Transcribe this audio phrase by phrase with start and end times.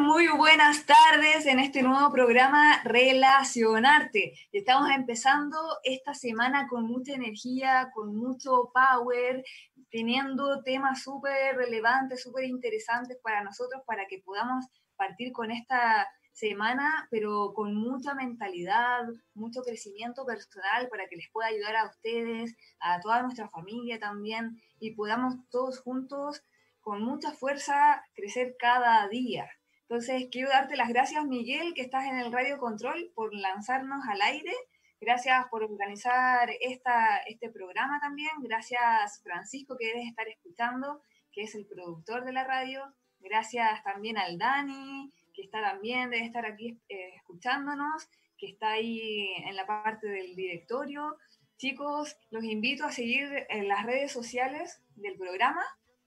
[0.00, 4.32] Muy buenas tardes en este nuevo programa Relacionarte.
[4.50, 9.44] Estamos empezando esta semana con mucha energía, con mucho power,
[9.90, 14.64] teniendo temas súper relevantes, súper interesantes para nosotros, para que podamos
[14.96, 19.02] partir con esta semana, pero con mucha mentalidad,
[19.34, 24.60] mucho crecimiento personal para que les pueda ayudar a ustedes, a toda nuestra familia también,
[24.80, 26.42] y podamos todos juntos
[26.80, 29.46] con mucha fuerza crecer cada día.
[29.88, 34.22] Entonces, quiero darte las gracias, Miguel, que estás en el Radio Control, por lanzarnos al
[34.22, 34.52] aire.
[34.98, 38.30] Gracias por organizar esta, este programa también.
[38.40, 42.82] Gracias, Francisco, que debes estar escuchando, que es el productor de la radio.
[43.20, 48.08] Gracias también al Dani, que está también, debe estar aquí eh, escuchándonos,
[48.38, 51.18] que está ahí en la parte del directorio.
[51.58, 55.62] Chicos, los invito a seguir en las redes sociales del programa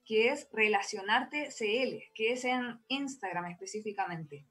[0.08, 4.46] que es Relacionarte CL, que es en Instagram específicamente.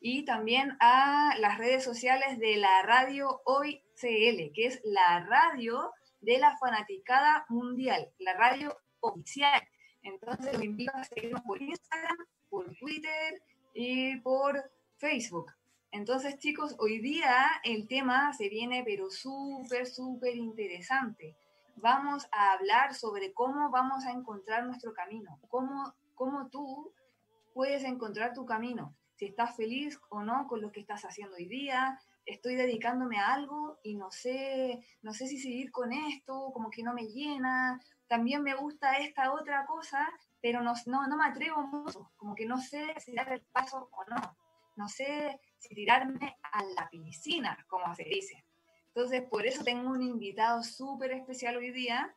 [0.00, 5.92] Y también a las redes sociales de la radio Hoy CL, que es la radio
[6.22, 9.62] de la fanaticada mundial, la radio oficial.
[10.02, 12.16] Entonces los invito a seguirnos por Instagram,
[12.48, 13.42] por Twitter
[13.74, 15.52] y por Facebook.
[15.92, 21.36] Entonces, chicos, hoy día el tema se viene pero súper, súper interesante
[21.76, 26.92] vamos a hablar sobre cómo vamos a encontrar nuestro camino, cómo, cómo tú
[27.54, 31.46] puedes encontrar tu camino, si estás feliz o no con lo que estás haciendo hoy
[31.46, 36.70] día, estoy dedicándome a algo y no sé, no sé si seguir con esto, como
[36.70, 40.08] que no me llena, también me gusta esta otra cosa,
[40.40, 43.88] pero no, no, no me atrevo mucho, como que no sé si dar el paso
[43.92, 44.36] o no,
[44.76, 48.44] no sé si tirarme a la piscina, como se dice.
[48.94, 52.14] Entonces, por eso tengo un invitado súper especial hoy día,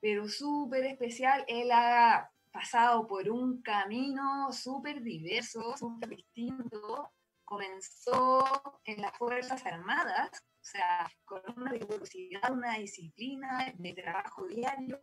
[0.00, 1.44] pero súper especial.
[1.48, 7.10] Él ha pasado por un camino súper diverso, súper distinto.
[7.44, 8.44] Comenzó
[8.84, 15.00] en las Fuerzas Armadas, o sea, con una rigurosidad, una disciplina de trabajo diario,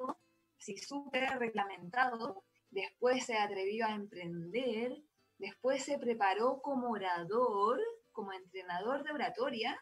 [0.58, 2.46] así súper reglamentado.
[2.70, 4.96] Después se atrevió a emprender,
[5.40, 7.82] después se preparó como orador,
[8.14, 9.78] como entrenador de oratoria,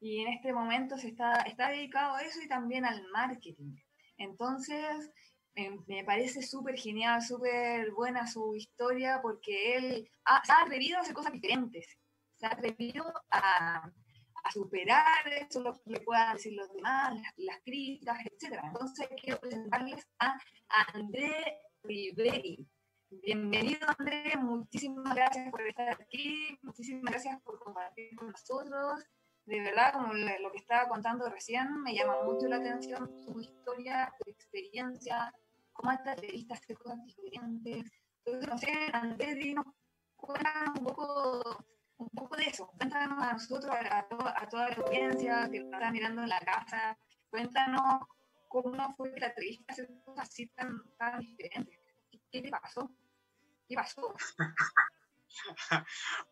[0.00, 3.76] y en este momento se está, está dedicado a eso y también al marketing.
[4.16, 5.10] Entonces,
[5.86, 10.10] me parece súper genial, súper buena su historia porque él
[10.44, 11.98] se ha atrevido a hacer cosas diferentes,
[12.36, 13.90] se ha atrevido a,
[14.44, 18.60] a superar eso, lo que puedan decir los demás, las, críticas, etc.
[18.62, 20.38] Entonces, quiero presentarles a
[20.94, 22.68] André Riveri.
[23.10, 24.36] Bienvenido, André.
[24.36, 26.56] Muchísimas gracias por estar aquí.
[26.62, 29.02] Muchísimas gracias por compartir con nosotros
[29.48, 34.12] de verdad, como lo que estaba contando recién, me llama mucho la atención su historia,
[34.22, 35.32] su experiencia,
[35.72, 37.90] cómo esta entrevista hace cosas diferentes.
[38.24, 39.64] Entonces, no sé, Andrés, dinos,
[40.16, 41.64] cuéntanos un poco,
[41.96, 42.66] un poco de eso.
[42.76, 46.98] Cuéntanos a nosotros, a, a, toda la audiencia que nos está mirando en la casa,
[47.30, 48.02] cuéntanos
[48.48, 51.80] cómo fue la entrevista hacer cosas así tan, tan diferentes.
[52.30, 52.90] ¿Qué te pasó?
[53.66, 54.14] ¿Qué pasó?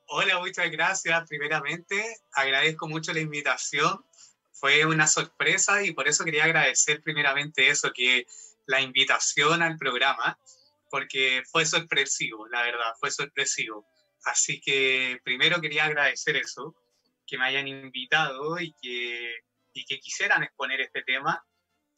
[0.08, 1.28] Hola, muchas gracias.
[1.28, 4.04] Primeramente, agradezco mucho la invitación.
[4.52, 8.26] Fue una sorpresa y por eso quería agradecer primeramente eso, que
[8.66, 10.38] la invitación al programa,
[10.90, 13.86] porque fue sorpresivo, la verdad, fue sorpresivo.
[14.24, 16.74] Así que primero quería agradecer eso,
[17.26, 19.34] que me hayan invitado y que,
[19.74, 21.44] y que quisieran exponer este tema,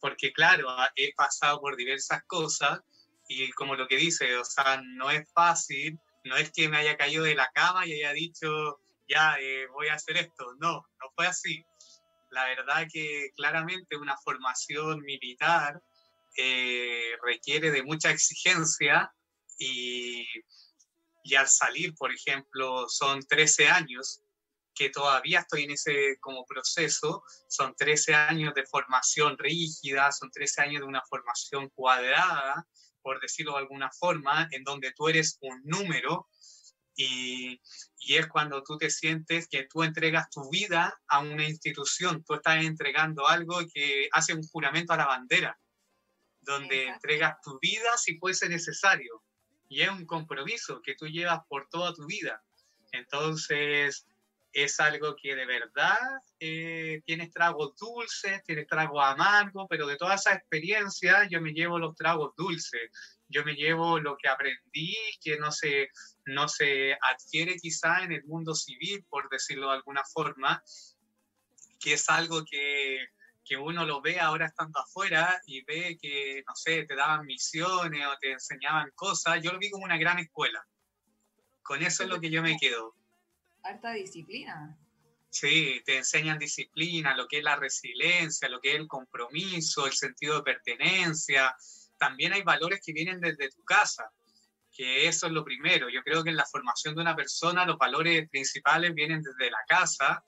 [0.00, 2.80] porque claro, he pasado por diversas cosas
[3.28, 6.96] y como lo que dice, o sea, no es fácil no es que me haya
[6.96, 10.54] caído de la cama y haya dicho, ya, eh, voy a hacer esto.
[10.58, 11.64] No, no fue así.
[12.30, 15.80] La verdad que claramente una formación militar
[16.36, 19.12] eh, requiere de mucha exigencia
[19.58, 20.26] y,
[21.24, 24.22] y al salir, por ejemplo, son 13 años
[24.78, 30.62] que todavía estoy en ese como proceso, son 13 años de formación rígida, son 13
[30.62, 32.64] años de una formación cuadrada,
[33.08, 36.28] por decirlo de alguna forma, en donde tú eres un número
[36.94, 37.58] y,
[38.00, 42.34] y, es cuando tú te sientes que tú entregas tu vida a una institución, tú
[42.34, 45.58] estás entregando algo que hace un juramento a la bandera,
[46.42, 49.22] donde entregas tu vida si fuese necesario.
[49.70, 52.42] Y es un compromiso que tú llevas por toda tu vida.
[52.92, 54.06] Entonces,
[54.52, 55.98] es algo que de verdad
[56.40, 61.78] eh, tiene tragos dulces, tiene tragos amargos, pero de toda esa experiencia yo me llevo
[61.78, 62.90] los tragos dulces,
[63.28, 65.90] yo me llevo lo que aprendí, que no se,
[66.24, 70.62] no se adquiere quizá en el mundo civil, por decirlo de alguna forma,
[71.78, 73.06] que es algo que,
[73.44, 78.06] que uno lo ve ahora estando afuera y ve que, no sé, te daban misiones
[78.06, 80.66] o te enseñaban cosas, yo lo vi como una gran escuela.
[81.62, 82.97] Con eso es lo que yo me quedo.
[83.94, 84.76] Disciplina.
[85.30, 89.92] Sí, te enseñan disciplina, lo que es la resiliencia, lo que es el compromiso, el
[89.92, 91.54] sentido de pertenencia.
[91.98, 94.10] También hay valores que vienen desde tu casa,
[94.72, 95.88] que eso es lo primero.
[95.90, 99.62] Yo creo que en la formación de una persona los valores principales vienen desde la
[99.68, 100.24] casa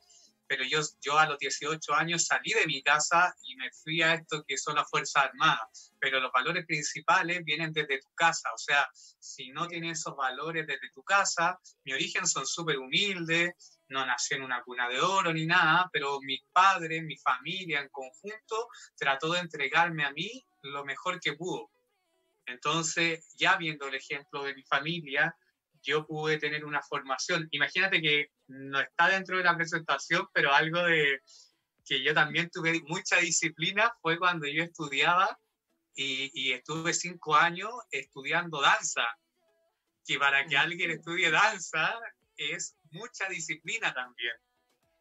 [0.51, 4.15] pero yo, yo a los 18 años salí de mi casa y me fui a
[4.15, 8.59] esto que son las Fuerzas Armadas, pero los valores principales vienen desde tu casa, o
[8.59, 14.05] sea, si no tienes esos valores desde tu casa, mi origen son súper humildes, no
[14.05, 18.67] nací en una cuna de oro ni nada, pero mis padres, mi familia en conjunto
[18.97, 21.71] trató de entregarme a mí lo mejor que pudo.
[22.47, 25.33] Entonces, ya viendo el ejemplo de mi familia,
[25.81, 27.47] yo pude tener una formación.
[27.53, 31.21] Imagínate que no está dentro de la presentación, pero algo de
[31.85, 35.39] que yo también tuve mucha disciplina fue cuando yo estudiaba
[35.95, 39.03] y, estuve cinco años estudiando danza.
[40.07, 41.95] Que para que alguien estudie danza
[42.37, 44.33] es mucha disciplina también.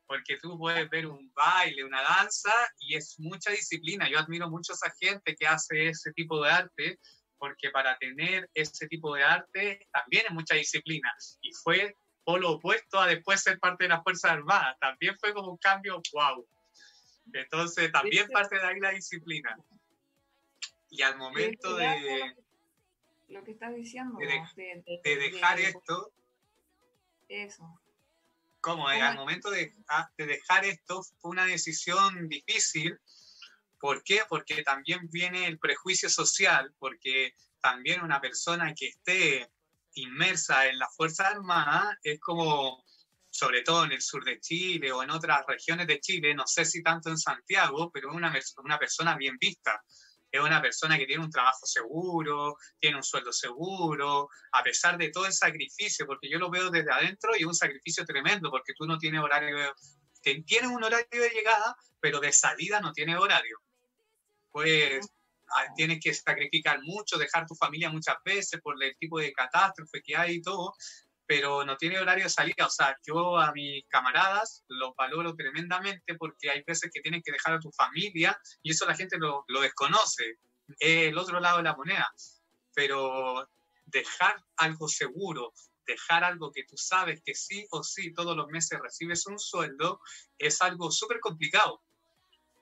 [0.05, 4.09] Porque tú puedes ver un baile, una danza y es mucha disciplina.
[4.09, 6.99] Yo admiro mucho a esa gente que hace ese tipo de arte
[7.37, 11.11] porque para tener ese tipo de arte también es mucha disciplina.
[11.41, 14.77] Y fue lo opuesto a después ser parte de las Fuerzas Armadas.
[14.79, 16.47] También fue como un cambio, wow.
[17.33, 19.57] Entonces, también parte de ahí la disciplina.
[20.89, 22.35] Y al momento de...
[23.27, 24.17] Lo que estás diciendo.
[24.17, 26.11] De, dejar esto.
[27.27, 27.79] Eso.
[28.59, 28.87] ¿Cómo?
[28.87, 32.99] Al momento de, ah, de dejar esto fue una decisión difícil.
[33.79, 34.21] ¿Por qué?
[34.27, 39.49] Porque también viene el prejuicio social, porque también una persona que esté
[40.01, 42.83] inmersa en la Fuerza Armada es como,
[43.29, 46.65] sobre todo en el sur de Chile o en otras regiones de Chile, no sé
[46.65, 49.81] si tanto en Santiago, pero es una, una persona bien vista.
[50.31, 55.09] Es una persona que tiene un trabajo seguro, tiene un sueldo seguro, a pesar de
[55.09, 58.73] todo el sacrificio, porque yo lo veo desde adentro y es un sacrificio tremendo, porque
[58.77, 59.73] tú no tienes horario,
[60.21, 63.59] tienes un horario de llegada, pero de salida no tienes horario.
[64.51, 65.07] Pues
[65.75, 70.15] tienes que sacrificar mucho, dejar tu familia muchas veces por el tipo de catástrofe que
[70.15, 70.73] hay y todo,
[71.25, 72.65] pero no tiene horario de salida.
[72.65, 77.31] O sea, yo a mis camaradas los valoro tremendamente porque hay veces que tienes que
[77.31, 80.39] dejar a tu familia y eso la gente lo, lo desconoce,
[80.79, 82.11] el otro lado de la moneda.
[82.73, 83.47] Pero
[83.85, 85.53] dejar algo seguro,
[85.85, 90.01] dejar algo que tú sabes que sí o sí todos los meses recibes un sueldo,
[90.37, 91.83] es algo súper complicado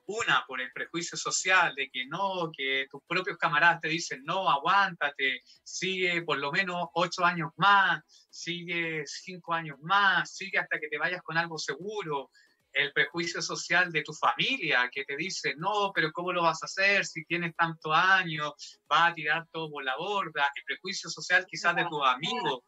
[0.08, 4.48] una, por el prejuicio social de que no, que tus propios camaradas te dicen, no,
[4.48, 10.88] aguántate, sigue por lo menos ocho años más, sigue cinco años más, sigue hasta que
[10.88, 12.30] te vayas con algo seguro.
[12.72, 16.66] El prejuicio social de tu familia que te dice, no, pero ¿cómo lo vas a
[16.66, 18.80] hacer si tienes tantos años?
[18.90, 20.50] Va a tirar todo por la borda.
[20.54, 22.60] El prejuicio social quizás de tus amigos,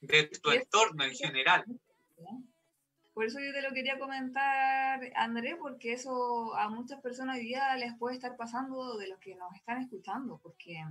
[0.00, 1.64] de tu entorno en general.
[3.14, 7.76] Por eso yo te lo quería comentar, André, porque eso a muchas personas hoy día
[7.76, 10.82] les puede estar pasando de los que nos están escuchando, porque,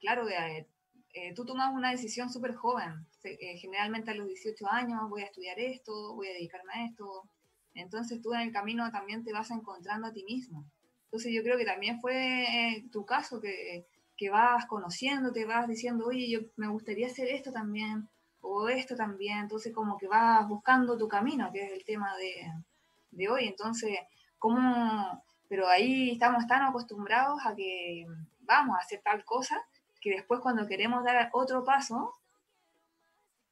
[0.00, 0.66] claro, de,
[1.12, 5.26] eh, tú tomas una decisión súper joven, eh, generalmente a los 18 años voy a
[5.26, 7.28] estudiar esto, voy a dedicarme a esto,
[7.74, 10.64] entonces tú en el camino también te vas encontrando a ti mismo.
[11.04, 13.86] Entonces yo creo que también fue eh, tu caso, que,
[14.16, 18.08] que vas conociendo, te vas diciendo, oye, yo me gustaría hacer esto también,
[18.46, 22.52] o esto también, entonces como que vas buscando tu camino, que es el tema de,
[23.10, 23.98] de hoy, entonces,
[24.38, 25.24] ¿cómo?
[25.48, 28.06] Pero ahí estamos tan acostumbrados a que
[28.40, 29.64] vamos a hacer tal cosa,
[30.00, 32.14] que después cuando queremos dar otro paso,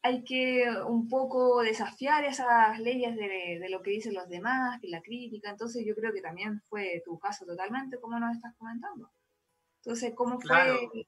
[0.02, 4.88] hay que un poco desafiar esas leyes de, de, lo que dicen los demás, que
[4.88, 5.48] la crítica.
[5.48, 9.10] Entonces yo creo que también fue tu caso totalmente, como nos estás comentando.
[9.78, 11.06] Entonces, ¿cómo fue?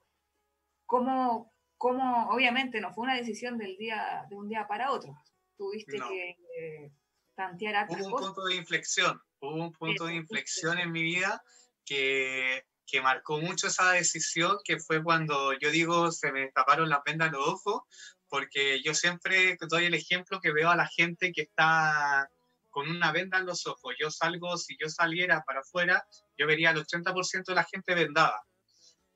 [0.87, 5.17] ¿Cómo, como obviamente no fue una decisión del día, de un día para otro.
[5.57, 6.93] Tuviste que eh,
[7.35, 11.43] tantear Hubo un punto de inflexión, hubo un punto de inflexión en mi vida
[11.85, 17.01] que, que marcó mucho esa decisión, que fue cuando yo digo se me taparon las
[17.05, 17.83] vendas los ojos,
[18.29, 22.29] porque yo siempre doy el ejemplo que veo a la gente que está
[22.71, 23.95] con una venda en los ojos.
[23.99, 26.07] Yo salgo, si yo saliera para afuera,
[26.37, 28.43] yo vería al 80% de la gente vendada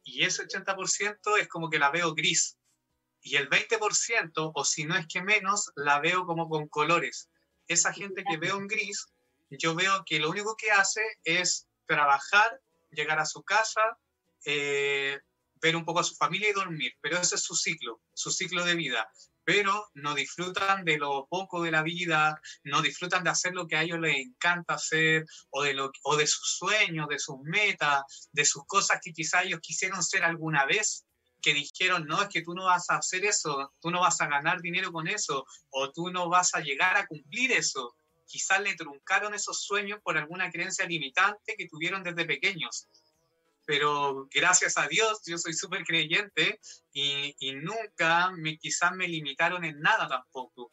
[0.05, 2.57] y ese 80% es como que la veo gris.
[3.23, 7.29] Y el 20%, o si no es que menos, la veo como con colores.
[7.69, 9.07] Esa gente que veo en gris,
[9.51, 13.83] yo veo que lo único que hace es trabajar, llegar a su casa,
[14.47, 15.21] eh,
[15.57, 16.95] ver un poco a su familia y dormir.
[17.01, 19.11] Pero ese es su ciclo, su ciclo de vida
[19.51, 23.75] pero no disfrutan de lo poco de la vida, no disfrutan de hacer lo que
[23.75, 28.29] a ellos les encanta hacer, o de, lo, o de sus sueños, de sus metas,
[28.31, 31.05] de sus cosas que quizá ellos quisieron ser alguna vez,
[31.43, 34.29] que dijeron, no, es que tú no vas a hacer eso, tú no vas a
[34.29, 37.97] ganar dinero con eso, o tú no vas a llegar a cumplir eso.
[38.27, 42.87] Quizás le truncaron esos sueños por alguna creencia limitante que tuvieron desde pequeños.
[43.71, 46.59] Pero gracias a Dios, yo soy súper creyente
[46.93, 50.73] y, y, nunca me, quizás me limitaron en nada tampoco.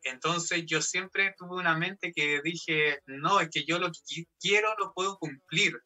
[0.00, 4.76] Entonces yo siempre tuve una mente que dije, no, es que yo lo que quiero
[4.78, 5.82] lo puedo cumplir.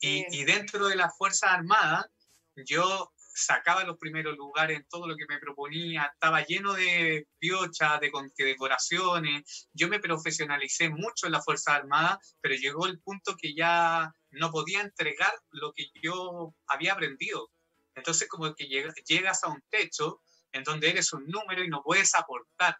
[0.00, 2.10] Y, y dentro de la Fuerza Armada,
[2.56, 8.00] yo sacaba los primeros lugares en todo lo que me proponía, estaba lleno de piochas,
[8.00, 13.54] de, decoraciones, yo me profesionalicé mucho en la Fuerza Armada, pero llegó el punto que
[13.54, 17.50] ya no podía entregar lo que yo había aprendido.
[17.94, 20.20] Entonces como que llegas a un techo
[20.52, 22.76] en donde eres un número y no puedes aportar.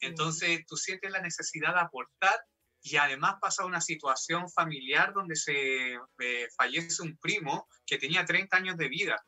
[0.00, 2.34] Entonces tú sientes la necesidad de aportar
[2.82, 8.56] y además pasa una situación familiar donde se eh, fallece un primo que tenía 30
[8.56, 9.24] años de vida.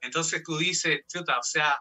[0.00, 1.80] Entonces tú dices, chuta, o sea,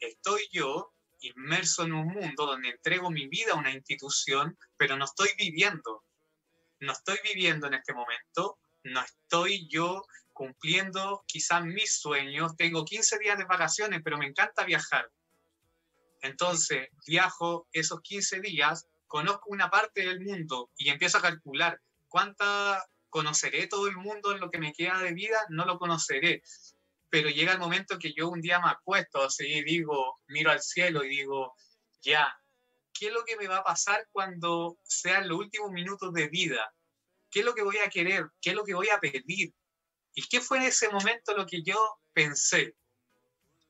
[0.00, 5.04] estoy yo inmerso en un mundo donde entrego mi vida a una institución, pero no
[5.04, 6.04] estoy viviendo.
[6.84, 12.56] No estoy viviendo en este momento, no estoy yo cumpliendo quizás mis sueños.
[12.56, 15.10] Tengo 15 días de vacaciones, pero me encanta viajar.
[16.20, 22.84] Entonces, viajo esos 15 días, conozco una parte del mundo y empiezo a calcular cuánta
[23.10, 26.42] conoceré todo el mundo en lo que me queda de vida, no lo conoceré
[27.14, 31.04] pero llega el momento que yo un día me acuesto así digo, miro al cielo
[31.04, 31.54] y digo,
[32.02, 32.36] ya,
[32.94, 36.74] ¿qué es lo que me va a pasar cuando sean los últimos minutos de vida?
[37.30, 38.30] ¿Qué es lo que voy a querer?
[38.40, 39.52] ¿Qué es lo que voy a pedir?
[40.14, 42.76] ¿Y qué fue en ese momento lo que yo pensé?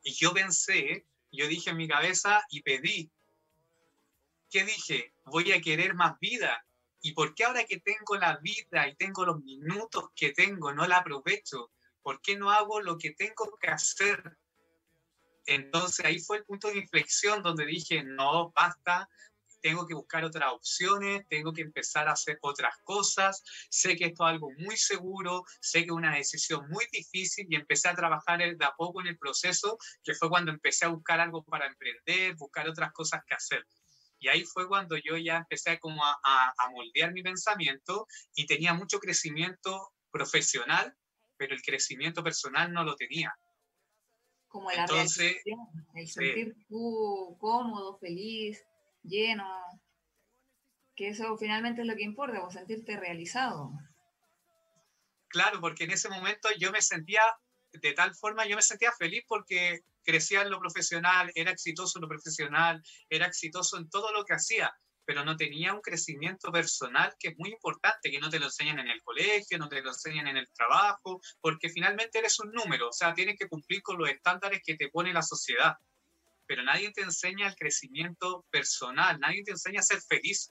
[0.02, 3.10] Y yo pensé, yo dije en mi cabeza y pedí.
[4.50, 5.14] ¿Qué dije?
[5.24, 6.64] Voy a querer más vida.
[7.00, 10.86] ¿Y por qué ahora que tengo la vida y tengo los minutos que tengo, no
[10.86, 11.72] la aprovecho?
[12.02, 14.38] ¿Por qué no hago lo que tengo que hacer?
[15.46, 19.08] Entonces ahí fue el punto de inflexión donde dije, no, basta,
[19.60, 24.24] tengo que buscar otras opciones, tengo que empezar a hacer otras cosas, sé que esto
[24.24, 28.38] es algo muy seguro, sé que es una decisión muy difícil y empecé a trabajar
[28.38, 32.34] de a poco en el proceso, que fue cuando empecé a buscar algo para emprender,
[32.36, 33.66] buscar otras cosas que hacer.
[34.18, 38.74] Y ahí fue cuando yo ya empecé como a, a moldear mi pensamiento y tenía
[38.74, 40.94] mucho crecimiento profesional
[41.36, 43.34] pero el crecimiento personal no lo tenía.
[44.54, 45.42] Como la Entonces,
[45.96, 48.64] el sentir tú cómodo, feliz,
[49.02, 49.52] lleno,
[50.94, 53.72] que eso finalmente es lo que importa, o sentirte realizado.
[55.26, 57.22] Claro, porque en ese momento yo me sentía,
[57.72, 62.02] de tal forma, yo me sentía feliz porque crecía en lo profesional, era exitoso en
[62.02, 62.80] lo profesional,
[63.10, 64.72] era exitoso en todo lo que hacía
[65.04, 68.78] pero no tenía un crecimiento personal que es muy importante, que no te lo enseñan
[68.78, 72.88] en el colegio, no te lo enseñan en el trabajo, porque finalmente eres un número,
[72.88, 75.76] o sea, tienes que cumplir con los estándares que te pone la sociedad,
[76.46, 80.50] pero nadie te enseña el crecimiento personal, nadie te enseña a ser feliz,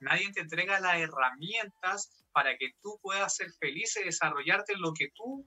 [0.00, 4.92] nadie te entrega las herramientas para que tú puedas ser feliz y desarrollarte en lo
[4.92, 5.46] que tú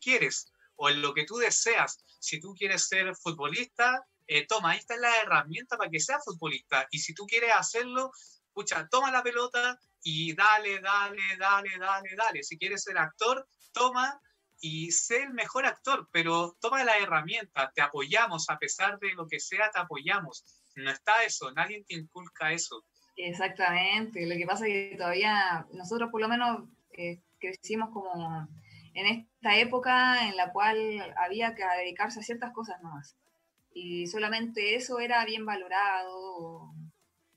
[0.00, 2.04] quieres o en lo que tú deseas.
[2.18, 6.86] Si tú quieres ser futbolista, eh, toma, ahí está la herramienta para que seas futbolista.
[6.90, 8.12] Y si tú quieres hacerlo,
[8.52, 12.42] pucha, toma la pelota y dale, dale, dale, dale, dale.
[12.42, 14.20] Si quieres ser actor, toma
[14.60, 19.26] y sé el mejor actor, pero toma la herramienta, te apoyamos, a pesar de lo
[19.26, 20.44] que sea, te apoyamos.
[20.76, 22.84] No está eso, nadie te inculca eso.
[23.16, 28.48] Exactamente, lo que pasa es que todavía nosotros por lo menos eh, crecimos como
[28.94, 33.16] en esta época en la cual había que dedicarse a ciertas cosas más
[33.74, 36.12] y solamente eso era bien valorado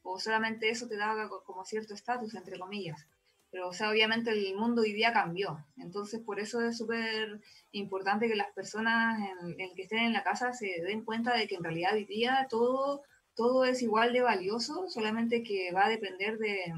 [0.03, 3.05] o, solamente eso te daba como cierto estatus, entre comillas.
[3.51, 5.65] Pero, o sea, obviamente el mundo hoy día cambió.
[5.77, 9.19] Entonces, por eso es súper importante que las personas
[9.57, 12.47] en, que estén en la casa se den cuenta de que en realidad hoy día
[12.49, 13.03] todo,
[13.35, 16.73] todo es igual de valioso, solamente que va a depender de,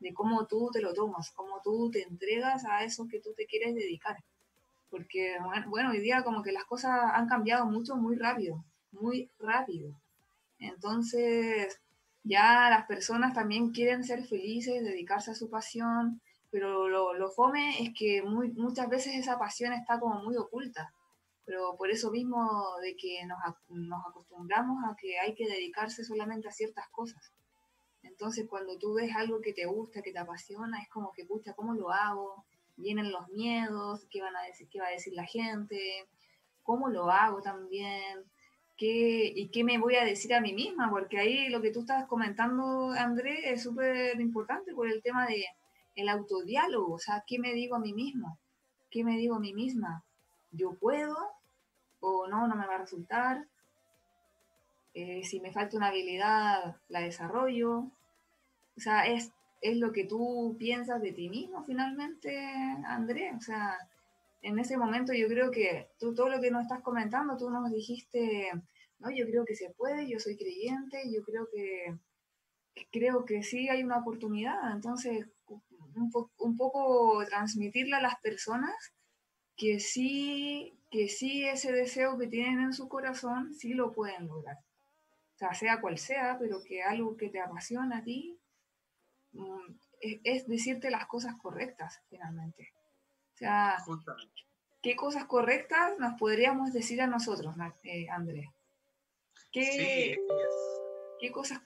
[0.00, 3.46] de cómo tú te lo tomas, cómo tú te entregas a eso que tú te
[3.46, 4.16] quieres dedicar.
[4.90, 5.36] Porque,
[5.66, 9.94] bueno, hoy día como que las cosas han cambiado mucho, muy rápido muy rápido.
[10.58, 11.80] Entonces,
[12.24, 17.82] ya las personas también quieren ser felices, dedicarse a su pasión, pero lo, lo fome
[17.82, 20.92] es que muchas veces esa pasión está como muy oculta.
[21.44, 23.38] Pero por eso mismo de que nos,
[23.70, 27.32] nos acostumbramos a que hay que dedicarse solamente a ciertas cosas.
[28.02, 31.54] Entonces, cuando tú ves algo que te gusta, que te apasiona, es como que, pucha,
[31.54, 32.44] ¿cómo lo hago?
[32.76, 36.06] Vienen los miedos, ¿qué, van a decir, qué va a decir la gente?
[36.62, 38.24] ¿Cómo lo hago también?
[38.86, 42.06] Y qué me voy a decir a mí misma, porque ahí lo que tú estás
[42.06, 45.44] comentando, André, es súper importante por el tema de
[46.08, 48.38] autodiálogo, o sea, ¿qué me digo a mí mismo?
[48.90, 50.04] ¿Qué me digo a mí misma?
[50.50, 51.16] yo puedo
[52.00, 53.46] o no, no me va a resultar.
[54.94, 57.90] Eh, si me falta una habilidad, la desarrollo.
[58.76, 62.36] O sea, es, es lo que tú piensas de ti mismo finalmente,
[62.86, 63.32] André.
[63.36, 63.76] O sea,
[64.42, 67.70] en ese momento yo creo que tú todo lo que nos estás comentando, tú nos
[67.70, 68.50] dijiste,
[68.98, 71.96] no, yo creo que se puede, yo soy creyente, yo creo que
[72.92, 74.72] creo que sí hay una oportunidad.
[74.72, 78.74] Entonces, un, un poco transmitirle a las personas
[79.56, 84.56] que sí, que sí ese deseo que tienen en su corazón, sí lo pueden lograr.
[85.34, 88.38] O sea, sea cual sea, pero que algo que te apasiona a ti
[89.32, 92.72] mm, es, decirte las cosas correctas, finalmente.
[93.38, 93.78] O sea,
[94.82, 97.54] ¿qué cosas correctas nos podríamos decir a nosotros,
[97.84, 98.48] eh, Andrés?
[99.52, 100.18] ¿Qué,
[101.20, 101.60] ¿qué cosas,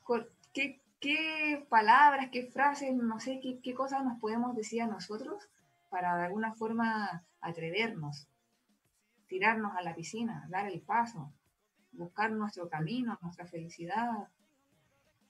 [0.52, 5.48] qué, qué, palabras, qué frases, no sé, qué, qué cosas nos podemos decir a nosotros
[5.88, 8.28] para de alguna forma atrevernos,
[9.26, 11.32] tirarnos a la piscina, dar el paso,
[11.92, 14.28] buscar nuestro camino, nuestra felicidad.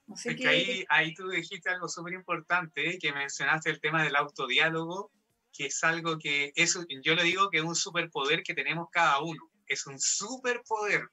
[0.07, 0.45] No sé qué...
[0.49, 5.09] ahí, ahí tú dijiste algo súper importante, que mencionaste el tema del autodiálogo,
[5.53, 9.19] que es algo que, eso, yo le digo que es un superpoder que tenemos cada
[9.21, 11.07] uno, es un superpoder.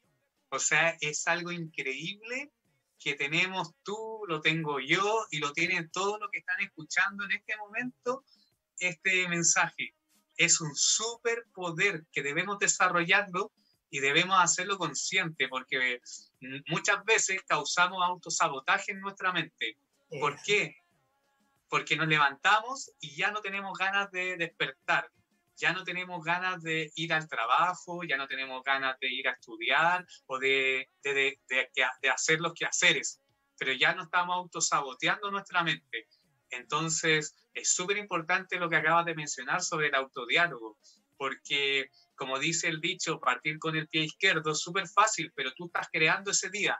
[0.48, 2.50] O sea, es algo increíble
[2.98, 7.32] que tenemos tú, lo tengo yo y lo tienen todos los que están escuchando en
[7.32, 8.24] este momento
[8.80, 9.94] este mensaje
[10.40, 13.52] es un superpoder que debemos desarrollarlo
[13.90, 16.00] y debemos hacerlo consciente, porque
[16.68, 19.76] muchas veces causamos autosabotaje en nuestra mente.
[20.08, 20.76] ¿Por qué?
[21.70, 25.10] Porque nos levantamos y ya no tenemos ganas de despertar,
[25.56, 29.32] ya no tenemos ganas de ir al trabajo, ya no tenemos ganas de ir a
[29.32, 33.20] estudiar o de, de, de, hacer los quehaceres,
[33.58, 36.08] pero ya no estamos autosaboteando nuestra mente.
[36.48, 40.78] Entonces, es súper importante lo que acabas de mencionar sobre el autodiálogo,
[41.16, 45.66] porque, como dice el dicho, partir con el pie izquierdo es súper fácil, pero tú
[45.66, 46.78] estás creando ese día.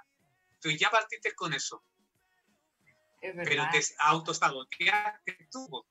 [0.58, 1.84] Tú ya partiste con eso.
[3.20, 5.84] Pero te autosaboteaste tú.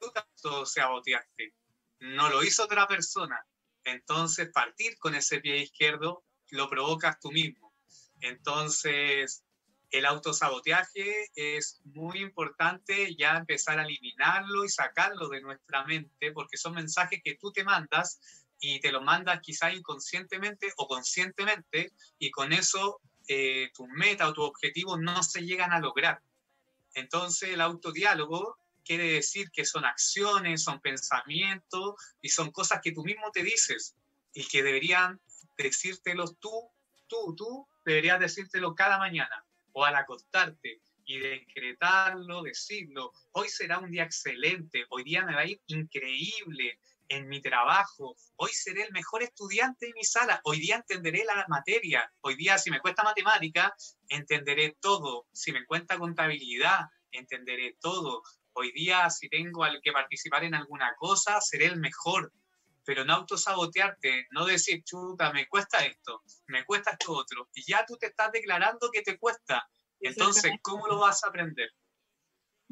[0.00, 1.54] Tú te autosaboteaste.
[2.00, 3.44] No lo hizo otra persona.
[3.84, 7.72] Entonces, partir con ese pie izquierdo lo provocas tú mismo.
[8.20, 9.44] Entonces,
[9.90, 16.56] el autosaboteaje es muy importante ya empezar a eliminarlo y sacarlo de nuestra mente porque
[16.56, 18.20] son mensajes que tú te mandas
[18.58, 24.32] y te lo mandas quizá inconscientemente o conscientemente y con eso eh, tu meta o
[24.32, 26.20] tu objetivo no se llegan a lograr.
[26.94, 33.02] Entonces el autodiálogo quiere decir que son acciones, son pensamientos y son cosas que tú
[33.02, 33.96] mismo te dices
[34.32, 35.20] y que deberían
[35.56, 36.70] decírtelo tú,
[37.06, 43.90] tú, tú, deberías decírtelo cada mañana o al acostarte y decretarlo, decirlo, hoy será un
[43.90, 46.78] día excelente, hoy día me va a ir increíble
[47.14, 51.44] en mi trabajo, hoy seré el mejor estudiante en mi sala, hoy día entenderé la
[51.48, 53.74] materia, hoy día si me cuesta matemática,
[54.08, 56.80] entenderé todo, si me cuesta contabilidad,
[57.12, 58.22] entenderé todo,
[58.52, 62.32] hoy día si tengo que participar en alguna cosa, seré el mejor,
[62.84, 67.84] pero no autosabotearte, no decir, chuta, me cuesta esto, me cuesta esto otro, y ya
[67.86, 69.66] tú te estás declarando que te cuesta.
[70.00, 71.70] Entonces, ¿cómo lo vas a aprender?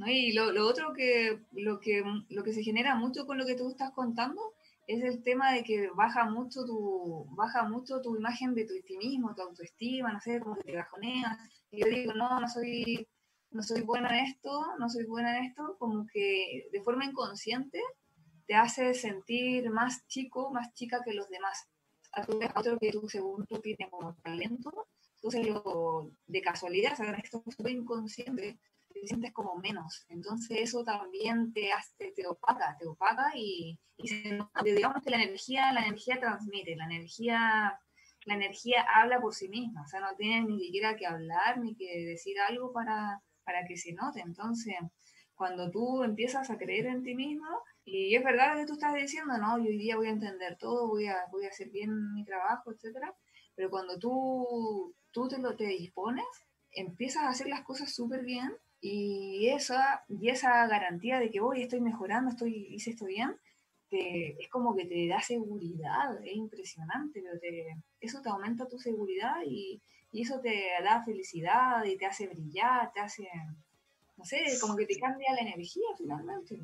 [0.02, 0.10] ¿No?
[0.10, 3.54] Y lo, lo, otro que lo, que lo que se genera mucho con lo que
[3.54, 4.54] tú estás contando
[4.86, 8.96] es el tema de que baja mucho tu, baja mucho tu imagen de tu, ti
[8.96, 11.38] mismo, tu autoestima, no sé, como te bajoneas.
[11.70, 13.06] Y yo digo, no, no soy,
[13.52, 17.80] no soy buena en esto, no soy buena en esto, como que de forma inconsciente
[18.46, 21.68] te hace sentir más chico, más chica que los demás.
[22.14, 22.26] A
[22.58, 27.70] otro que tú, según tú tienes como talento, entonces lo, de casualidad, o esto es
[27.70, 28.58] inconsciente,
[29.02, 30.06] te sientes como menos.
[30.08, 35.84] Entonces eso también te hace, te opaca, te opaca y, digamos que la energía, la
[35.84, 37.80] energía transmite, la energía,
[38.26, 41.74] la energía habla por sí misma, o sea, no tienes ni siquiera que hablar ni
[41.74, 44.20] que decir algo para, para que se note.
[44.20, 44.76] Entonces,
[45.34, 47.48] cuando tú empiezas a creer en ti mismo,
[47.84, 50.56] y es verdad lo que tú estás diciendo, no, yo hoy día voy a entender
[50.58, 53.12] todo, voy a, voy a hacer bien mi trabajo, etcétera,
[53.56, 56.24] pero cuando tú, tú te lo te dispones,
[56.70, 61.62] empiezas a hacer las cosas súper bien y esa, y esa garantía de que voy,
[61.62, 63.34] estoy mejorando, estoy, hice esto bien,
[63.88, 68.78] te, es como que te da seguridad, es impresionante, pero te, eso te aumenta tu
[68.78, 73.28] seguridad y, y eso te da felicidad y te hace brillar, te hace,
[74.18, 76.58] no sé, como que te cambia la energía finalmente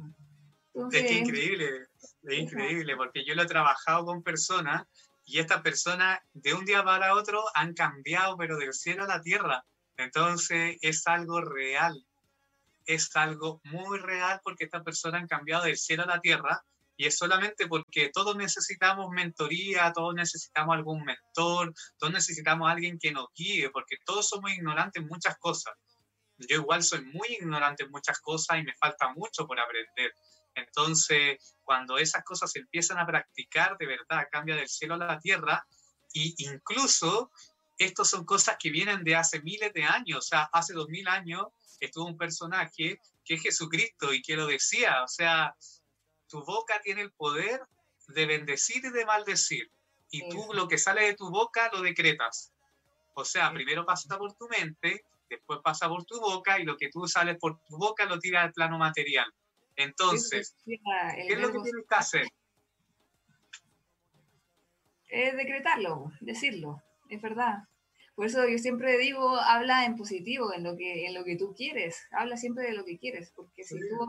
[0.93, 1.87] es que increíble,
[2.23, 4.87] es increíble, porque yo lo he trabajado con personas
[5.25, 9.21] y estas personas de un día para otro han cambiado, pero del cielo a la
[9.21, 9.65] tierra.
[9.97, 12.07] Entonces es algo real,
[12.89, 16.65] es algo muy real porque estas personas han cambiado del cielo a la tierra
[16.97, 23.13] Y es solamente porque todos necesitamos mentoría, todos necesitamos algún mentor, todos necesitamos alguien que
[23.13, 25.75] nos guíe, porque todos somos ignorantes en muchas cosas.
[26.39, 30.13] Yo igual soy muy ignorante en muchas cosas y me falta mucho por aprender.
[30.55, 35.65] Entonces, cuando esas cosas empiezan a practicar, de verdad, cambia del cielo a la tierra.
[36.13, 37.31] Y incluso,
[37.79, 40.19] estas son cosas que vienen de hace miles de años.
[40.19, 41.47] O sea, hace dos mil años
[41.81, 45.03] estuvo un personaje que es Jesucristo y que lo decía.
[45.05, 45.55] O sea,
[46.29, 47.61] tu boca tiene el poder
[48.09, 49.71] de bendecir y de maldecir.
[50.11, 52.53] Y tú lo que sale de tu boca lo decretas.
[53.15, 56.89] O sea, primero pasa por tu mente, después pasa por tu boca y lo que
[56.89, 59.33] tú sales por tu boca lo tira al plano material.
[59.77, 60.79] Entonces, ¿qué
[61.29, 62.29] es lo que tienes que hacer?
[65.09, 67.65] Es decretarlo, decirlo, es verdad.
[68.15, 71.55] Por eso yo siempre digo, habla en positivo, en lo que, en lo que tú
[71.55, 74.07] quieres, habla siempre de lo que quieres, porque si tú,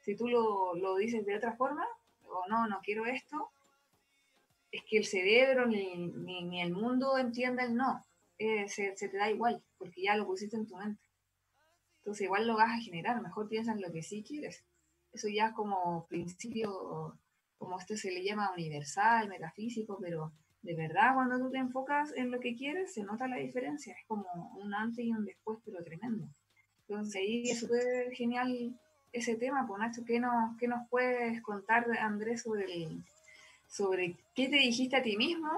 [0.00, 1.86] si tú lo, lo dices de otra forma,
[2.26, 3.50] o no, no quiero esto,
[4.72, 8.04] es que el cerebro ni, ni, el mundo entienda el no.
[8.38, 11.00] Eh, se, se, te da igual, porque ya lo pusiste en tu mente.
[11.98, 14.64] Entonces igual lo vas a generar, mejor piensa en lo que sí quieres.
[15.12, 17.16] Eso ya es como principio,
[17.56, 20.32] como esto se le llama universal, metafísico, pero
[20.64, 23.94] de verdad cuando tú te enfocas en lo que quieres, se nota la diferencia.
[23.94, 26.26] Es como un antes y un después, pero tremendo.
[26.88, 28.74] Entonces ahí es súper genial
[29.12, 29.66] ese tema.
[29.66, 32.88] Pues Nacho, ¿qué nos, qué nos puedes contar, Andrés, sobre,
[33.68, 35.50] sobre qué te dijiste a ti mismo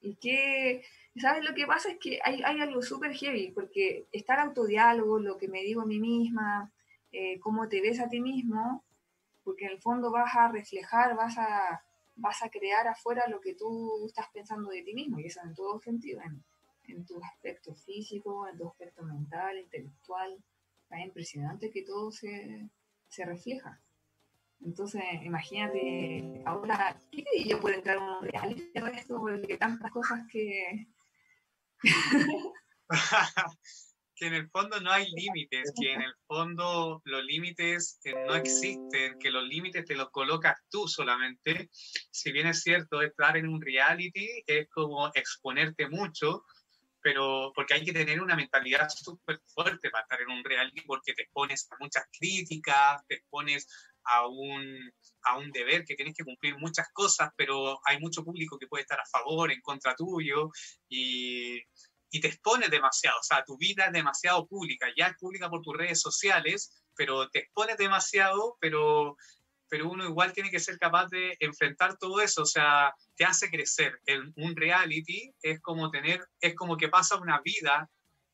[0.00, 0.82] y qué...
[1.16, 1.44] ¿Sabes?
[1.44, 5.48] Lo que pasa es que hay, hay algo súper heavy, porque estar autodiálogo, lo que
[5.48, 6.70] me digo a mí misma,
[7.12, 8.84] eh, cómo te ves a ti mismo,
[9.42, 11.82] porque en el fondo vas a reflejar, vas a,
[12.18, 15.54] vas a crear afuera lo que tú estás pensando de ti mismo, y eso en
[15.54, 16.44] todo sentido, en,
[16.84, 20.42] en tu aspecto físico, en tu aspecto mental, intelectual.
[20.90, 22.68] Es impresionante que todo se,
[23.08, 23.80] se refleja.
[24.60, 29.18] Entonces, imagínate, ahora, ¿qué yo puedo entrar en un reality de esto?
[29.18, 30.88] Porque tantas cosas que...
[34.18, 39.18] que en el fondo no hay límites, que en el fondo los límites no existen,
[39.18, 41.70] que los límites te los colocas tú solamente.
[42.10, 46.44] Si bien es cierto, estar en un reality es como exponerte mucho,
[47.00, 51.14] pero porque hay que tener una mentalidad súper fuerte para estar en un reality, porque
[51.14, 53.66] te expones a muchas críticas, te expones
[54.04, 58.58] a un, a un deber que tienes que cumplir muchas cosas, pero hay mucho público
[58.58, 60.50] que puede estar a favor, en contra tuyo,
[60.88, 61.62] y
[62.10, 65.62] y te expones demasiado, o sea, tu vida es demasiado pública, ya es pública por
[65.62, 69.16] tus redes sociales, pero te expones demasiado, pero,
[69.68, 73.50] pero uno igual tiene que ser capaz de enfrentar todo eso, o sea, te hace
[73.50, 74.00] crecer.
[74.06, 77.90] En un reality es como tener, es como que pasa una vida,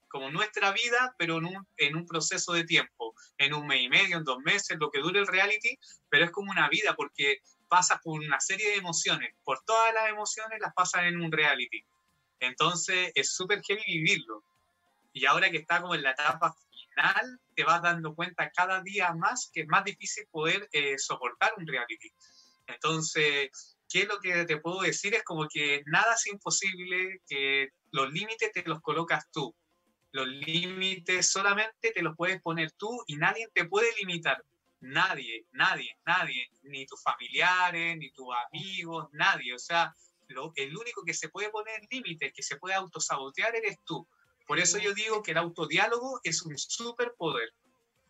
[0.08, 3.88] como nuestra vida, pero en un, en un proceso de tiempo, en un mes y
[3.88, 5.76] medio, en dos meses, lo que dure el reality,
[6.08, 10.08] pero es como una vida porque pasas por una serie de emociones, por todas las
[10.08, 11.84] emociones las pasas en un reality
[12.46, 14.42] entonces es súper heavy vivirlo.
[15.12, 19.12] Y ahora que está como en la etapa final, te vas dando cuenta cada día
[19.14, 22.10] más que es más difícil poder eh, soportar un reality.
[22.66, 25.14] Entonces, ¿qué es lo que te puedo decir?
[25.14, 29.54] Es como que nada es imposible, que los límites te los colocas tú.
[30.12, 34.42] Los límites solamente te los puedes poner tú y nadie te puede limitar.
[34.80, 39.54] Nadie, nadie, nadie, ni tus familiares, ni tus amigos, nadie.
[39.54, 39.94] O sea,
[40.28, 44.06] el único que se puede poner límites, que se puede autosabotear, eres tú.
[44.46, 47.52] Por eso yo digo que el autodiálogo es un superpoder,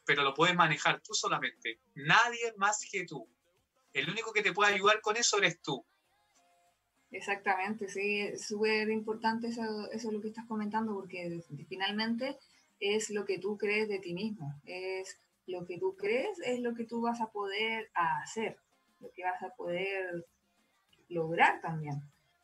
[0.05, 1.81] pero lo puedes manejar tú solamente.
[1.94, 3.29] Nadie más que tú.
[3.92, 5.85] El único que te puede ayudar con eso eres tú.
[7.12, 12.37] Exactamente, sí, es súper importante eso, eso lo que estás comentando, porque finalmente
[12.81, 16.74] es lo que tú crees de ti mismo, es lo que tú crees, es lo
[16.74, 18.59] que tú vas a poder hacer,
[18.98, 20.27] lo que vas a poder
[21.09, 22.03] lograr también,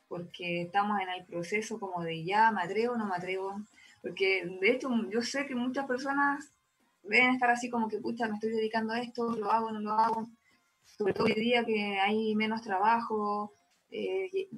[0.09, 3.61] porque estamos en el proceso como de ya, me atrevo, no me atrevo,
[4.03, 6.51] porque de hecho yo sé que muchas personas
[7.03, 9.93] deben estar así como que, pucha, me estoy dedicando a esto, lo hago, no lo
[9.93, 10.29] hago,
[10.85, 13.53] sobre todo hoy día que hay menos trabajo,
[13.91, 14.49] eh,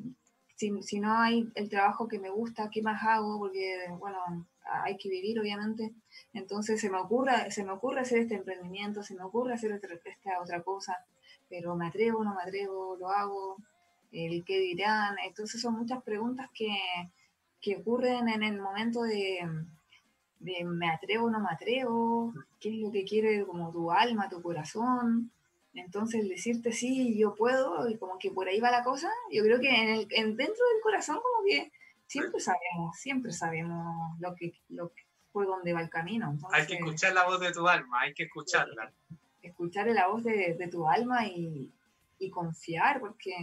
[0.56, 3.38] si, si, no hay el trabajo que me gusta, ¿qué más hago?
[3.38, 5.92] Porque, bueno, hay que vivir, obviamente.
[6.32, 10.40] Entonces se me ocurre, se me ocurre hacer este emprendimiento, se me ocurre hacer esta
[10.40, 10.96] otra cosa,
[11.48, 13.56] pero me atrevo, no me atrevo, lo hago,
[14.12, 15.16] el qué dirán.
[15.24, 16.70] Entonces son muchas preguntas que,
[17.60, 19.40] que ocurren en el momento de,
[20.38, 24.28] de, me atrevo o no me atrevo, qué es lo que quiere como tu alma,
[24.28, 25.30] tu corazón.
[25.74, 29.58] Entonces decirte sí, yo puedo, y como que por ahí va la cosa, yo creo
[29.58, 31.72] que en el, en, dentro del corazón como que
[32.06, 36.36] siempre sabemos, siempre sabemos lo que, lo que fue donde va el camino.
[36.52, 38.92] hay que escuchar la voz de tu alma, hay que escucharla.
[39.40, 41.72] Escuchar la voz de, de tu alma y,
[42.18, 43.34] y confiar, porque,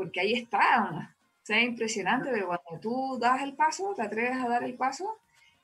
[0.00, 1.10] porque ahí está.
[1.42, 4.76] O sea, es impresionante, pero cuando tú das el paso, te atreves a dar el
[4.76, 5.18] paso,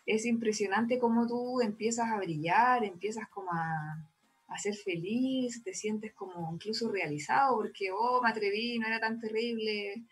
[0.04, 4.06] es impresionante cómo tú empiezas a brillar, empiezas como a,
[4.48, 9.18] a ser feliz, te sientes como incluso realizado, porque, oh, me atreví, no era tan
[9.18, 10.04] terrible.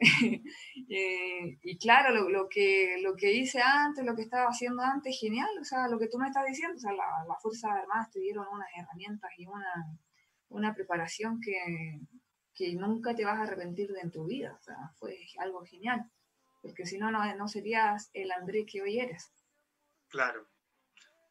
[0.94, 5.18] Eh, y claro, lo, lo, que, lo que hice antes, lo que estaba haciendo antes,
[5.18, 8.10] genial, o sea, lo que tú me estás diciendo, o sea, las la Fuerzas Armadas
[8.10, 9.98] te dieron unas herramientas y una,
[10.50, 11.98] una preparación que,
[12.54, 16.10] que nunca te vas a arrepentir de en tu vida, o sea, fue algo genial,
[16.60, 19.32] porque si no, no serías el Andrés que hoy eres.
[20.08, 20.48] Claro.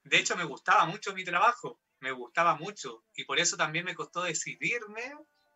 [0.03, 3.95] De hecho, me gustaba mucho mi trabajo, me gustaba mucho, y por eso también me
[3.95, 5.13] costó decidirme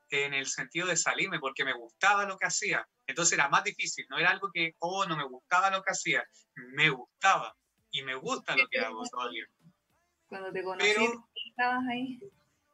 [0.09, 2.87] en el sentido de salirme, porque me gustaba lo que hacía.
[3.07, 6.23] Entonces era más difícil, no era algo que, oh, no me gustaba lo que hacía,
[6.55, 7.55] me gustaba
[7.91, 9.45] y me gusta lo que hago todavía.
[10.27, 11.07] Cuando te conocí,
[11.49, 12.19] estabas ahí.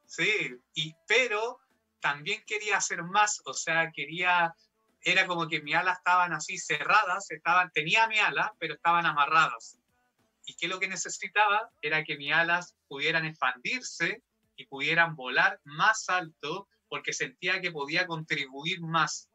[0.06, 1.60] Sí, y, pero
[2.02, 4.54] también quería hacer más, o sea, quería,
[5.04, 9.78] era como que mis alas estaban así cerradas, estaban, tenía mi ala, pero estaban amarradas.
[10.46, 14.22] Y que lo que necesitaba era que mis alas pudieran expandirse
[14.56, 19.30] y pudieran volar más alto porque sentía que podía contribuir más,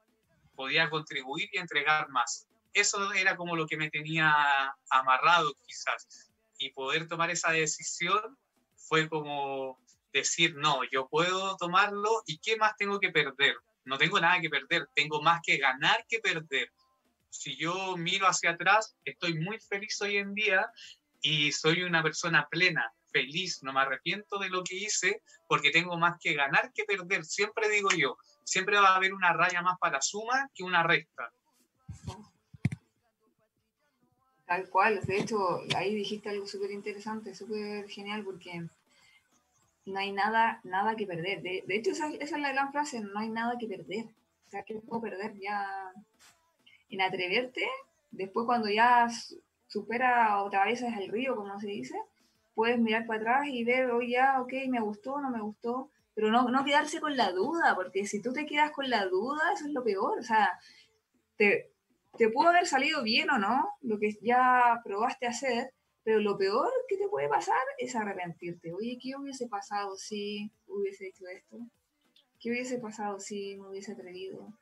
[0.55, 2.47] podía contribuir y entregar más.
[2.75, 4.35] Eso era como lo que me tenía
[4.91, 6.31] amarrado quizás.
[6.59, 8.37] Y poder tomar esa decisión
[8.77, 9.79] fue como
[10.17, 13.57] decir, no, yo puedo tomarlo y ¿qué más tengo que perder?
[13.85, 16.73] No tengo nada que perder, tengo más que ganar que perder.
[17.31, 20.67] Si yo miro hacia atrás, estoy muy feliz hoy en día
[21.21, 25.97] y soy una persona plena, feliz, no me arrepiento de lo que hice porque tengo
[25.97, 27.25] más que ganar que perder.
[27.25, 31.31] Siempre digo yo, siempre va a haber una raya más para suma que una resta.
[34.47, 38.67] Tal cual, de hecho, ahí dijiste algo súper interesante, súper genial, porque
[39.87, 41.43] no hay nada, nada que perder.
[41.43, 44.07] De, hecho, esa, es la gran frase, no hay nada que perder.
[44.47, 45.93] O sea, que puedo perder ya
[46.91, 47.67] en atreverte,
[48.11, 49.09] después cuando ya
[49.67, 51.97] supera otra vez es el río, como se dice,
[52.55, 56.31] puedes mirar para atrás y ver, oye, ya, ok, me gustó, no me gustó, pero
[56.31, 59.67] no, no quedarse con la duda, porque si tú te quedas con la duda, eso
[59.67, 60.59] es lo peor, o sea,
[61.37, 61.73] te,
[62.17, 65.73] te pudo haber salido bien o no, lo que ya probaste hacer,
[66.07, 68.73] pero lo peor que te puede pasar es arrepentirte.
[68.73, 71.59] Oye, ¿qué hubiese pasado si hubiese hecho esto?
[72.39, 74.57] ¿Qué hubiese pasado si me hubiese atrevido?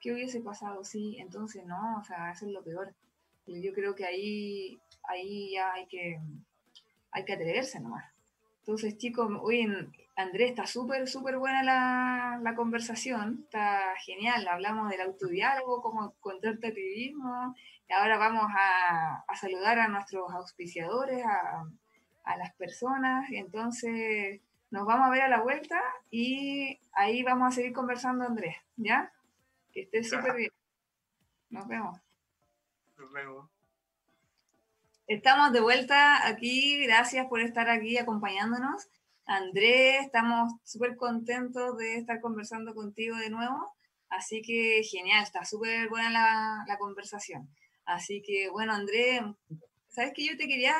[0.00, 1.16] ¿Qué hubiese pasado si?
[1.20, 2.96] Entonces, no, o sea, eso es lo peor.
[3.46, 6.18] Yo creo que ahí, ahí ya hay que,
[7.12, 8.04] hay que atreverse nomás.
[8.62, 9.68] Entonces, chicos, hoy
[10.18, 14.48] Andrés, está súper, súper buena la, la, conversación, está genial.
[14.48, 17.54] Hablamos del autodiálogo, cómo encontrarte a ti mismo.
[17.88, 21.64] Y ahora vamos a, a saludar a nuestros auspiciadores, a,
[22.24, 23.30] a, las personas.
[23.30, 24.40] Entonces,
[24.72, 29.12] nos vamos a ver a la vuelta y ahí vamos a seguir conversando, Andrés, ¿ya?
[29.72, 30.50] Que esté súper bien.
[31.50, 31.96] Nos vemos.
[32.96, 33.48] Nos vemos.
[35.06, 38.88] Estamos de vuelta aquí, gracias por estar aquí acompañándonos.
[39.28, 43.76] Andrés, estamos súper contentos de estar conversando contigo de nuevo,
[44.08, 47.46] así que genial, está súper buena la, conversación.
[47.84, 49.20] Así que bueno, Andrés,
[49.86, 50.74] sabes que yo te quería,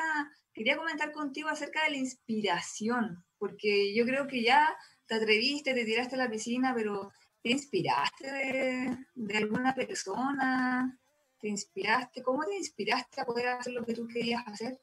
[0.51, 5.85] quería comentar contigo acerca de la inspiración, porque yo creo que ya te atreviste, te
[5.85, 7.11] tiraste a la piscina, pero
[7.43, 10.99] ¿te inspiraste de, de alguna persona?
[11.39, 12.21] te inspiraste?
[12.21, 14.79] ¿Cómo te inspiraste a poder hacer lo que tú querías hacer?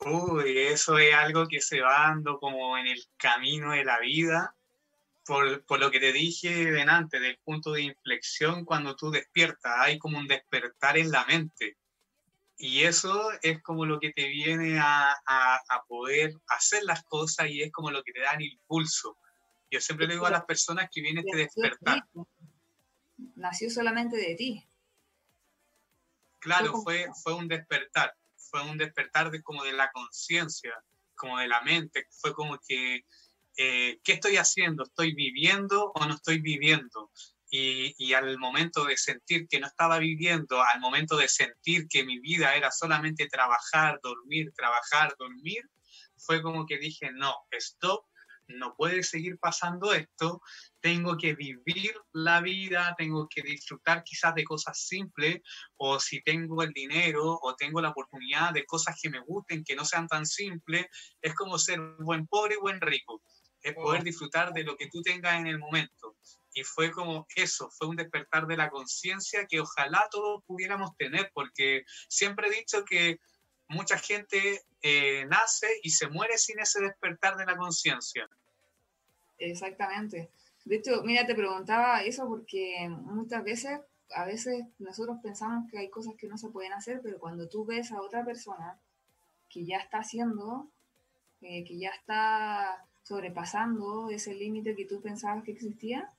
[0.00, 4.54] Uy, eso es algo que se va dando como en el camino de la vida,
[5.26, 9.98] por, por lo que te dije delante, del punto de inflexión cuando tú despiertas, hay
[9.98, 11.76] como un despertar en la mente.
[12.56, 17.48] Y eso es como lo que te viene a, a, a poder hacer las cosas
[17.48, 19.16] y es como lo que te da el impulso.
[19.70, 22.04] Yo siempre le digo a las personas que viene este despertar.
[23.36, 24.64] Nació solamente de ti.
[26.38, 28.14] Claro, fue, fue un despertar,
[28.50, 30.74] fue un despertar de, como de la conciencia,
[31.14, 33.04] como de la mente, fue como que,
[33.56, 34.84] eh, ¿qué estoy haciendo?
[34.84, 37.10] ¿Estoy viviendo o no estoy viviendo?
[37.50, 42.04] Y, y, al momento de sentir que no estaba viviendo, al momento de sentir que
[42.04, 45.62] mi vida era solamente trabajar, dormir, trabajar, dormir,
[46.18, 48.04] fue como que dije, no, stop,
[48.48, 50.40] no puede seguir pasando esto,
[50.80, 55.40] tengo que vivir la vida, tengo que disfrutar quizás de cosas simples,
[55.76, 59.76] o si tengo el dinero o tengo la oportunidad de cosas que me gusten, que
[59.76, 60.86] no sean tan simples,
[61.20, 63.22] es como ser buen pobre y buen rico,
[63.60, 66.16] es poder disfrutar de lo que tú tengas en el momento.
[66.52, 71.30] Y fue como eso, fue un despertar de la conciencia que ojalá todos pudiéramos tener,
[71.34, 73.18] porque siempre he dicho que
[73.68, 78.28] mucha gente eh, nace y se muere sin ese despertar de la conciencia.
[79.38, 80.30] Exactamente.
[80.64, 83.80] De hecho, mira, te preguntaba eso porque muchas veces,
[84.14, 87.64] a veces nosotros pensamos que hay cosas que no se pueden hacer, pero cuando tú
[87.64, 88.78] ves a otra persona
[89.48, 90.68] que ya está haciendo,
[91.40, 96.10] eh, que ya está sobrepasando ese límite que tú pensabas que existía,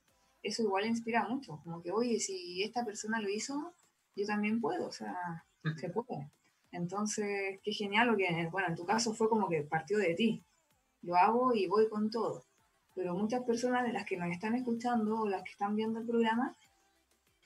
[0.41, 1.59] eso igual inspira mucho.
[1.63, 3.73] Como que, oye, si esta persona lo hizo,
[4.15, 5.45] yo también puedo, o sea,
[5.77, 6.29] se puede.
[6.71, 10.43] Entonces, qué genial lo que, bueno, en tu caso fue como que partió de ti.
[11.01, 12.43] Lo hago y voy con todo.
[12.95, 16.05] Pero muchas personas de las que nos están escuchando o las que están viendo el
[16.05, 16.55] programa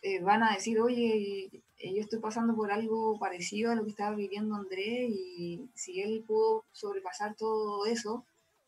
[0.01, 4.15] eh, van a decir, oye, yo estoy pasando por algo parecido a lo que estaba
[4.15, 8.25] viviendo Andrés y si él pudo sobrepasar todo eso,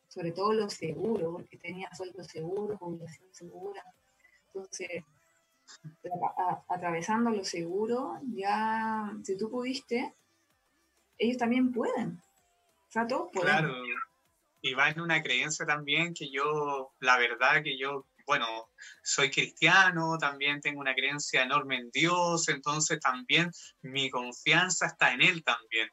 [0.07, 3.83] sobre todo lo seguro, porque tenía sueldo seguro, jubilación segura.
[4.47, 5.03] Entonces,
[6.69, 10.13] atravesando lo seguro, ya si tú pudiste,
[11.17, 12.21] ellos también pueden.
[12.87, 13.49] O sea, todos pueden.
[13.49, 13.83] Claro,
[14.65, 18.71] y va en una creencia también que yo, la verdad que yo, bueno,
[19.03, 23.51] soy cristiano, también tengo una creencia enorme en Dios, entonces también
[23.83, 25.87] mi confianza está en Él también.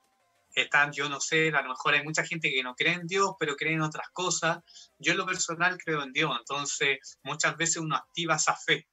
[0.55, 3.33] Está, yo no sé, a lo mejor hay mucha gente que no cree en Dios,
[3.39, 4.59] pero cree en otras cosas.
[4.99, 8.89] Yo en lo personal creo en Dios, entonces muchas veces uno activa esa fe.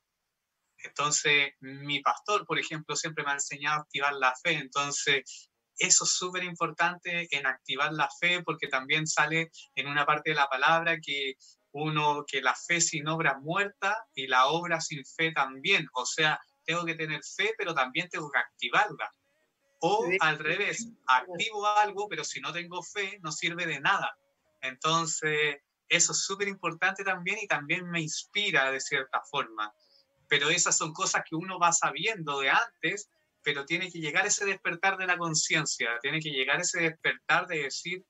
[0.84, 4.54] Entonces, mi pastor, por ejemplo, siempre me ha enseñado a activar la fe.
[4.54, 5.49] Entonces,
[5.80, 10.36] eso es súper importante en activar la fe, porque también sale en una parte de
[10.36, 11.36] la palabra que
[11.72, 15.88] uno, que la fe sin obra muerta y la obra sin fe también.
[15.94, 19.12] O sea, tengo que tener fe, pero también tengo que activarla.
[19.82, 24.14] O al revés, activo algo, pero si no tengo fe, no sirve de nada.
[24.62, 29.74] Entonces, eso es súper importante también y también me inspira de cierta forma.
[30.28, 33.10] Pero esas son cosas que uno va sabiendo de antes
[33.44, 37.64] pero tiene que llegar ese despertar de la conciencia, tiene que llegar ese despertar de
[37.64, 38.04] decir,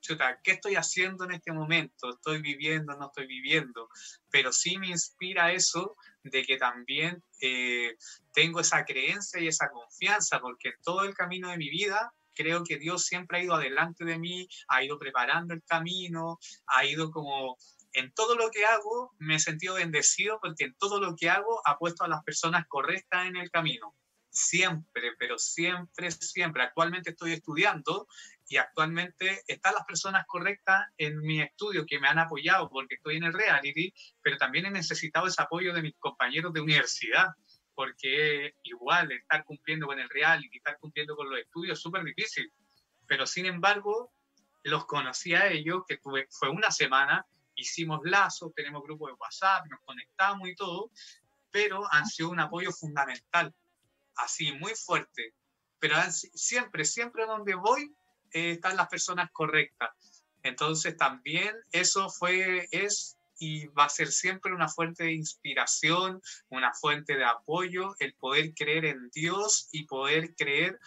[0.00, 2.10] chuta, ¿qué estoy haciendo en este momento?
[2.10, 3.88] ¿Estoy viviendo, no estoy viviendo?
[4.30, 7.96] Pero sí me inspira eso de que también eh,
[8.32, 12.64] tengo esa creencia y esa confianza, porque en todo el camino de mi vida creo
[12.64, 17.10] que Dios siempre ha ido adelante de mí, ha ido preparando el camino, ha ido
[17.10, 17.56] como
[17.92, 21.60] en todo lo que hago me he sentido bendecido porque en todo lo que hago
[21.66, 23.96] ha puesto a las personas correctas en el camino
[24.30, 26.62] siempre, pero siempre, siempre.
[26.62, 28.06] Actualmente estoy estudiando
[28.48, 33.16] y actualmente están las personas correctas en mi estudio que me han apoyado porque estoy
[33.16, 37.28] en el reality, pero también he necesitado ese apoyo de mis compañeros de universidad,
[37.74, 42.52] porque igual estar cumpliendo con el reality, estar cumpliendo con los estudios es súper difícil.
[43.06, 44.12] Pero sin embargo,
[44.62, 49.66] los conocí a ellos, que tuve, fue una semana, hicimos lazos, tenemos grupo de WhatsApp,
[49.66, 50.90] nos conectamos y todo,
[51.50, 53.52] pero han sido un apoyo fundamental
[54.24, 55.34] así, muy fuerte.
[55.78, 57.94] Pero siempre, siempre donde voy
[58.32, 59.90] eh, están las personas correctas.
[60.42, 66.74] Entonces también eso fue, es y va a ser siempre una fuente de inspiración, una
[66.74, 70.78] fuente de apoyo, el poder creer en Dios y poder creer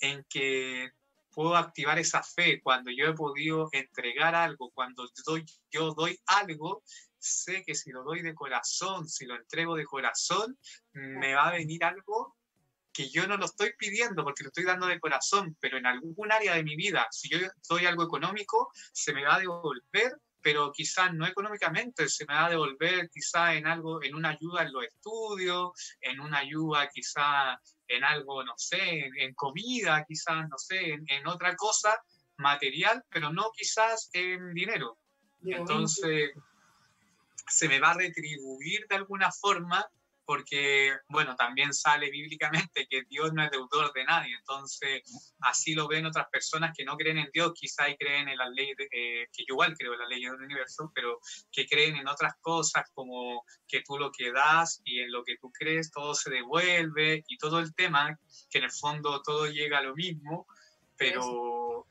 [0.00, 0.92] en que
[1.32, 6.82] puedo activar esa fe cuando yo he podido entregar algo, cuando doy, yo doy algo,
[7.18, 10.58] sé que si lo doy de corazón, si lo entrego de corazón,
[10.92, 12.36] me va a venir algo
[12.92, 16.30] que yo no lo estoy pidiendo porque lo estoy dando de corazón, pero en algún
[16.30, 20.72] área de mi vida, si yo doy algo económico, se me va a devolver, pero
[20.72, 24.72] quizás no económicamente, se me va a devolver quizás en algo, en una ayuda en
[24.72, 30.98] los estudios, en una ayuda quizás en algo, no sé, en, comida, quizás, no sé,
[31.06, 32.02] en, otra cosa
[32.38, 34.98] material, pero no quizás en dinero.
[35.44, 36.32] Entonces,
[37.48, 39.86] se me va a retribuir de alguna forma
[40.24, 45.02] porque, bueno, también sale bíblicamente que Dios no es deudor de nadie, entonces
[45.40, 48.50] así lo ven otras personas que no creen en Dios, quizá y creen en las
[48.50, 51.18] leyes, eh, que yo igual creo en las leyes del universo, pero
[51.50, 55.36] que creen en otras cosas como que tú lo que das y en lo que
[55.38, 58.18] tú crees todo se devuelve y todo el tema,
[58.50, 60.46] que en el fondo todo llega a lo mismo,
[60.96, 61.86] pero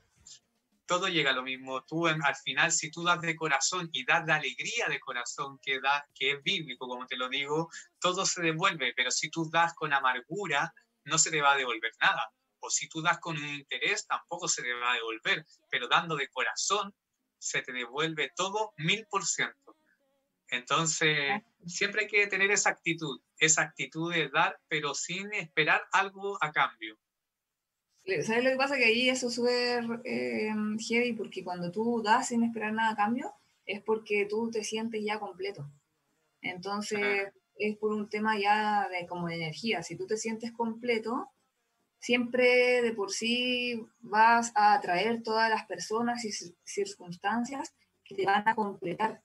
[0.92, 1.82] todo llega a lo mismo.
[1.84, 5.80] Tú al final, si tú das de corazón y das de alegría de corazón que,
[5.80, 9.72] da, que es bíblico, como te lo digo, todo se devuelve, pero si tú das
[9.72, 10.70] con amargura,
[11.04, 12.30] no se te va a devolver nada.
[12.60, 16.14] O si tú das con un interés, tampoco se te va a devolver, pero dando
[16.14, 16.94] de corazón,
[17.38, 19.74] se te devuelve todo mil por ciento.
[20.48, 26.36] Entonces, siempre hay que tener esa actitud, esa actitud de dar, pero sin esperar algo
[26.44, 26.98] a cambio.
[28.24, 28.76] ¿Sabes lo que pasa?
[28.76, 30.52] Que ahí eso es súper eh,
[30.88, 33.32] heavy porque cuando tú das sin esperar nada a cambio,
[33.64, 35.70] es porque tú te sientes ya completo.
[36.40, 39.82] Entonces, es por un tema ya de como de energía.
[39.82, 41.30] Si tú te sientes completo,
[42.00, 46.32] siempre de por sí vas a atraer todas las personas y
[46.64, 47.74] circunstancias
[48.04, 49.22] que te van a completar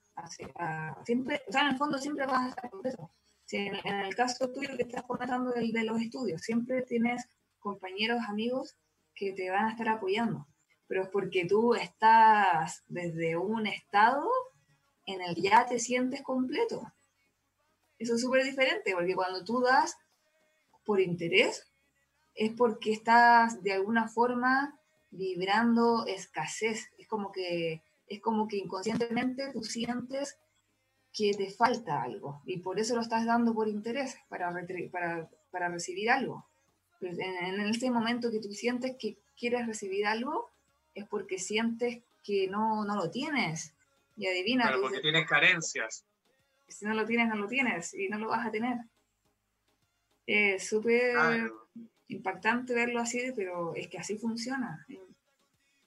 [1.06, 3.12] siempre, o sea, en el fondo siempre vas a estar completo.
[3.46, 7.28] Si en, el caso tuyo que estás comentando del, de los estudios, siempre tienes
[7.68, 8.76] compañeros, amigos
[9.14, 10.48] que te van a estar apoyando,
[10.88, 14.30] pero es porque tú estás desde un estado
[15.06, 16.94] en el que ya te sientes completo.
[18.00, 19.98] Eso es súper diferente, porque cuando tú das
[20.86, 21.68] por interés,
[22.36, 26.90] es porque estás de alguna forma vibrando escasez.
[26.98, 30.38] Es como que, es como que inconscientemente tú sientes
[31.18, 36.46] que te falta algo y por eso lo estás dando por interés, para, recibir algo.
[37.02, 40.50] En, en este momento que tú sientes que quieres recibir algo,
[40.96, 43.74] es porque sientes que no, no lo tienes.
[44.18, 44.64] Y adivina.
[44.64, 46.04] Claro, porque tienes carencias.
[46.68, 48.78] Si no lo tienes, no lo tienes y no lo vas a tener.
[50.26, 51.52] Es súper
[52.10, 54.86] impactante verlo así, pero es que así funciona.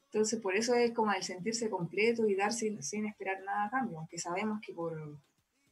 [0.06, 3.98] Entonces, por eso es como el sentirse completo y dar sin, esperar nada a cambio,
[3.98, 5.18] aunque sabemos que por,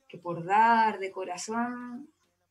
[0.07, 2.09] que por dar de corazón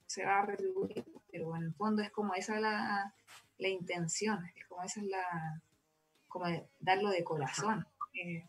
[0.08, 3.14] se va a retribuir, pero en el fondo es como esa la,
[3.60, 5.62] la intención, es como esa es la,
[6.28, 6.46] como
[6.80, 7.86] darlo de corazón.
[8.16, 8.44] Eh,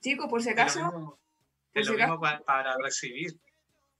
[0.00, 1.18] chicos, por si acaso...
[1.72, 3.36] Es lo mismo, para recibir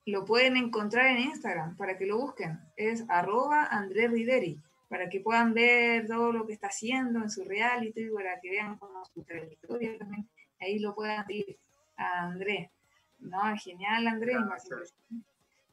[0.06, 2.60] lo pueden encontrar en Instagram para que lo busquen.
[2.76, 7.44] Es arroba André Rideri, para que puedan ver todo lo que está haciendo en su
[7.44, 10.28] reality, para que vean cómo su trayectoria también.
[10.60, 11.58] Ahí lo puedan ir
[11.96, 12.70] a André.
[13.18, 14.34] No, genial André,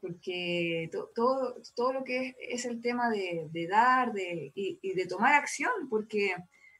[0.02, 5.70] porque todo, todo lo que es, el tema de, dar de, y, de tomar acción,
[5.88, 6.34] porque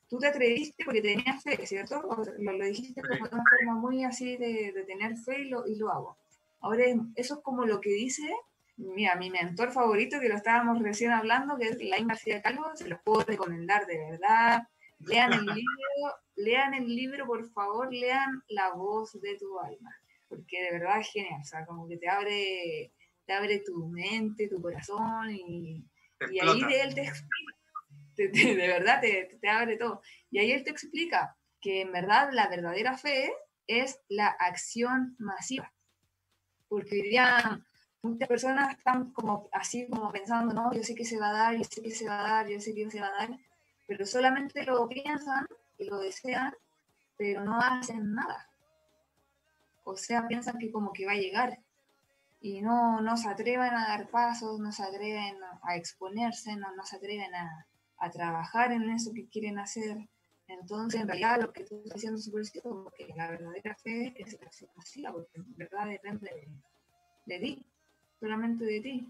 [0.08, 2.02] tú te atreviste porque tenías fe, ¿cierto?
[2.02, 5.76] Lo, lo dijiste de una forma muy así de, de tener fe y lo, y
[5.76, 6.18] lo hago.
[6.60, 8.28] Ahora, eso es como lo que dice,
[8.76, 12.88] mira, mi mentor favorito, que lo estábamos recién hablando, que es Lain García Calvo, se
[12.88, 14.62] los puedo recomendar de verdad.
[14.98, 19.90] Lean el libro, lean el libro, por favor, lean La voz de tu alma,
[20.28, 22.92] porque de verdad es genial, o sea, como que te abre,
[23.26, 25.84] te abre tu mente, tu corazón, y,
[26.30, 27.54] y ahí él te explica,
[28.16, 30.02] de verdad te, te abre todo.
[30.30, 33.32] Y ahí él te explica que en verdad la verdadera fe
[33.66, 35.72] es la acción masiva
[36.72, 37.60] porque hoy día
[38.00, 41.54] muchas personas están como así como pensando, no, yo sé que se va a dar,
[41.54, 43.38] yo sé que se va a dar, yo sé que se va a dar,
[43.86, 45.46] pero solamente lo piensan
[45.76, 46.54] y lo desean,
[47.18, 48.48] pero no hacen nada.
[49.84, 51.58] O sea, piensan que como que va a llegar
[52.42, 56.84] y no, no se atreven a dar pasos, no se atreven a exponerse, no, no
[56.84, 57.66] se atreven a,
[58.02, 59.96] a trabajar en eso que quieren hacer.
[60.48, 64.12] Entonces, en realidad, lo que tú estás diciendo es súper cierto, porque la verdadera fe
[64.16, 66.30] es la acción porque en verdad depende
[67.26, 67.64] de, ti,
[68.18, 69.08] solamente de ti.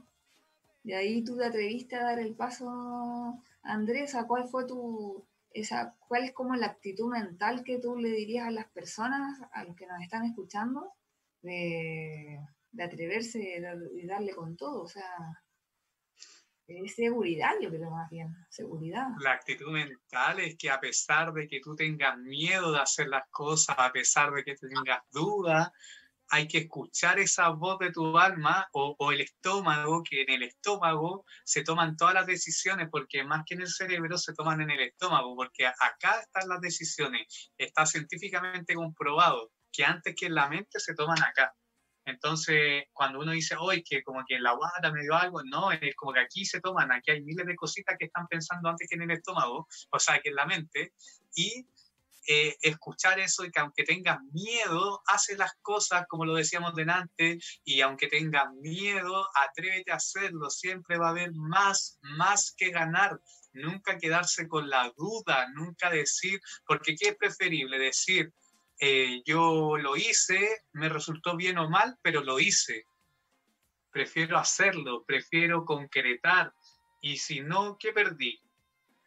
[0.85, 5.24] Y ahí tú te atreviste a dar el paso, Andrés, cuál fue tu,
[5.55, 9.64] esa, cuál es como la actitud mental que tú le dirías a las personas, a
[9.64, 10.93] los que nos están escuchando,
[11.41, 12.39] de,
[12.73, 13.62] de atreverse
[13.95, 15.05] y darle con todo, o sea,
[16.66, 19.09] es seguridad, yo creo más bien, seguridad.
[19.20, 23.29] La actitud mental es que a pesar de que tú tengas miedo de hacer las
[23.31, 25.70] cosas, a pesar de que tengas dudas,
[26.31, 30.45] hay que escuchar esa voz de tu alma o, o, el estómago, que en el
[30.45, 34.70] estómago se toman todas las decisiones, porque más que en el cerebro se toman en
[34.70, 37.53] el estómago, porque acá están las decisiones.
[37.59, 41.55] Está científicamente comprobado que antes que en la mente se toman acá.
[42.05, 45.71] Entonces, cuando uno dice, hoy que como que en la guata me dio algo, no,
[45.71, 48.89] es como que aquí se toman, aquí hay miles de cositas que están pensando antes
[48.89, 50.93] que en el estómago, o sea, que en la mente,
[51.35, 51.67] y
[52.29, 57.39] eh, escuchar eso y que aunque tengas miedo, hace las cosas como lo decíamos delante,
[57.65, 63.21] y aunque tengas miedo, atrévete a hacerlo, siempre va a haber más, más que ganar.
[63.53, 67.79] Nunca quedarse con la duda, nunca decir, porque ¿qué es preferible?
[67.79, 68.33] Decir,
[68.85, 72.85] eh, yo lo hice, me resultó bien o mal, pero lo hice.
[73.93, 76.53] Prefiero hacerlo, prefiero concretar.
[77.01, 78.43] Y si no, ¿qué perdí?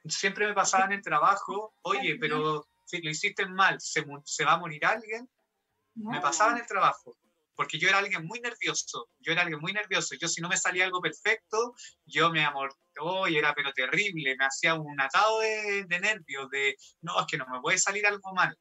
[0.05, 4.05] Siempre me pasaba en el trabajo, oye, pero si lo hiciste mal, ¿se,
[4.45, 5.29] va a morir alguien?
[5.95, 7.17] Me pasaba en el trabajo,
[7.53, 10.15] porque yo era alguien muy nervioso, yo era alguien muy nervioso.
[10.15, 14.45] Yo si no me salía algo perfecto, yo me amortó y era pero terrible, me
[14.45, 18.33] hacía un atado de, de nervios, de, no, es que no me puede salir algo
[18.33, 18.57] mal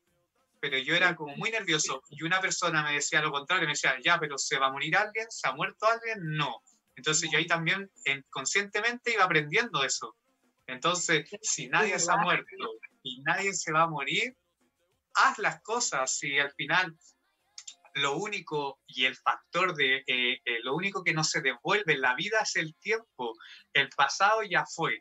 [0.64, 3.98] pero yo era como muy nervioso y una persona me decía lo contrario, me decía,
[4.02, 5.26] ya, pero ¿se va a morir alguien?
[5.28, 6.16] ¿Se ha muerto alguien?
[6.22, 6.62] No.
[6.96, 7.92] Entonces yo ahí también
[8.30, 10.16] conscientemente iba aprendiendo eso.
[10.66, 12.48] Entonces, si nadie se ha muerto
[13.02, 14.34] y nadie se va a morir,
[15.12, 16.96] haz las cosas y al final
[17.96, 22.00] lo único y el factor de eh, eh, lo único que no se devuelve en
[22.00, 23.34] la vida es el tiempo.
[23.74, 24.98] El pasado ya fue.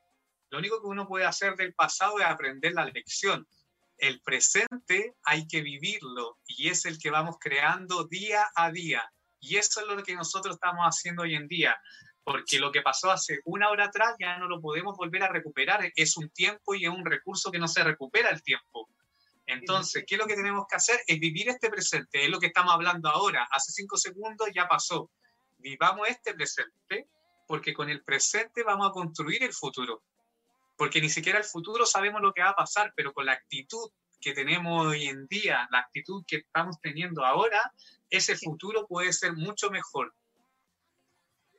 [0.49, 3.47] Lo único que uno puede hacer del pasado es aprender la lección.
[4.03, 9.01] El presente hay que vivirlo y es el que vamos creando día a día.
[9.39, 11.81] Y eso es lo que nosotros estamos haciendo hoy en día,
[12.21, 15.89] porque lo que pasó hace una hora atrás ya no lo podemos volver a recuperar.
[15.95, 18.89] Es un tiempo y es un recurso que no se recupera el tiempo.
[19.45, 20.99] Entonces, ¿qué es lo que tenemos que hacer?
[21.07, 23.47] Es vivir este presente, es lo que estamos hablando ahora.
[23.51, 25.11] Hace cinco segundos ya pasó.
[25.59, 27.07] Vivamos este presente,
[27.47, 30.03] porque con el presente vamos a construir el futuro
[30.75, 33.89] porque ni siquiera el futuro sabemos lo que va a pasar, pero con la actitud
[34.19, 37.73] que tenemos hoy en día, la actitud que estamos teniendo ahora,
[38.09, 40.13] ese futuro puede ser mucho mejor.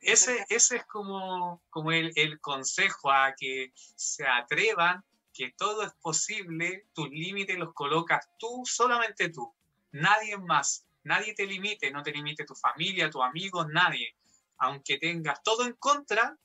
[0.01, 5.03] Ese, ese es como, como el, el consejo a que se atrevan,
[5.33, 9.53] que todo es posible, tus límites los colocas tú, solamente tú,
[9.91, 14.15] nadie más, nadie te limite, no te limite tu familia, tus amigos, nadie.
[14.57, 16.37] Aunque tengas todo en contra,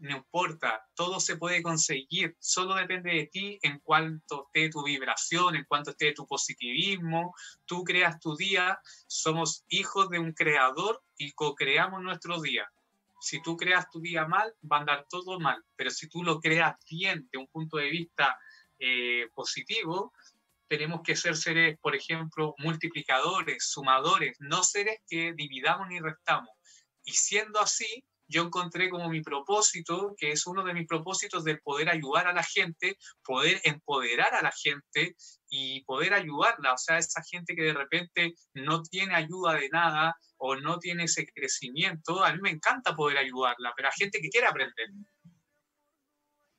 [0.00, 5.56] no importa, todo se puede conseguir, solo depende de ti en cuanto esté tu vibración,
[5.56, 7.34] en cuanto esté tu positivismo,
[7.66, 12.70] tú creas tu día, somos hijos de un creador y co-creamos nuestro día.
[13.20, 16.40] Si tú creas tu día mal, va a andar todo mal, pero si tú lo
[16.40, 18.38] creas bien de un punto de vista
[18.78, 20.14] eh, positivo,
[20.66, 26.50] tenemos que ser seres, por ejemplo, multiplicadores, sumadores, no seres que dividamos ni restamos.
[27.04, 31.60] Y siendo así, yo encontré como mi propósito, que es uno de mis propósitos del
[31.60, 35.16] poder ayudar a la gente, poder empoderar a la gente
[35.48, 40.16] y poder ayudarla, o sea, esa gente que de repente no tiene ayuda de nada
[40.36, 44.28] o no tiene ese crecimiento, a mí me encanta poder ayudarla, pero a gente que
[44.28, 44.88] quiere aprender.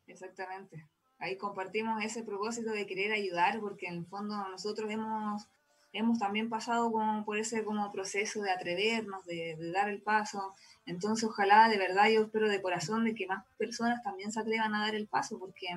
[0.08, 0.90] Exactamente.
[1.20, 5.48] Ahí compartimos ese propósito de querer ayudar, porque en el fondo nosotros hemos,
[5.94, 10.56] hemos también pasado como por ese como proceso de atrevernos, de, de dar el paso,
[10.86, 14.74] entonces, ojalá de verdad yo espero de corazón de que más personas también se atrevan
[14.76, 15.68] a dar el paso, porque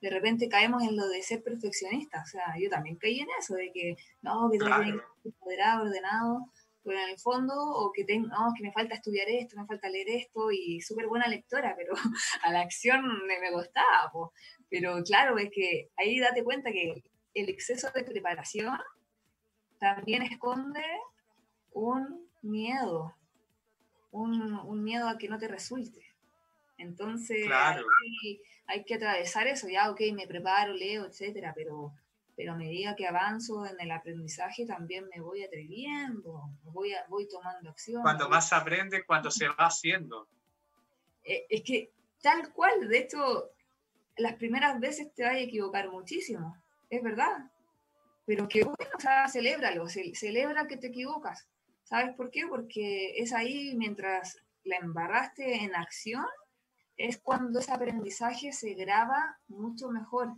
[0.00, 2.22] de repente caemos en lo de ser perfeccionista.
[2.22, 4.84] O sea, yo también caí en eso, de que no, que tengo que
[5.22, 6.46] ser moderado, ordenado,
[6.84, 9.88] pero en el fondo, o que, tengo, no, que me falta estudiar esto, me falta
[9.88, 11.94] leer esto, y súper buena lectora, pero
[12.44, 14.12] a la acción me, me costaba.
[14.68, 17.02] Pero claro, es que ahí date cuenta que
[17.34, 18.78] el exceso de preparación
[19.82, 20.84] también esconde
[21.72, 23.16] un miedo,
[24.12, 26.06] un, miedo a que no te resulte.
[26.78, 27.50] Entonces
[28.68, 31.92] hay, que atravesar eso, ya, ok, me preparo, leo, etcétera, pero,
[32.36, 37.70] pero a medida que avanzo en el aprendizaje también me voy atreviendo, voy, voy tomando
[37.70, 38.02] acción.
[38.02, 40.28] Cuando más aprende, cuando se va haciendo.
[41.24, 43.50] Eh, es que tal cual, de hecho,
[44.16, 46.56] las primeras veces te vas a equivocar muchísimo,
[46.88, 47.50] es verdad.
[48.32, 51.46] Pero que bueno, o sea, celébralo, celebra que te equivocas.
[51.82, 52.46] ¿Sabes por qué?
[52.48, 56.24] Porque es ahí mientras la embarraste en acción,
[56.96, 60.32] es cuando ese aprendizaje se graba mucho mejor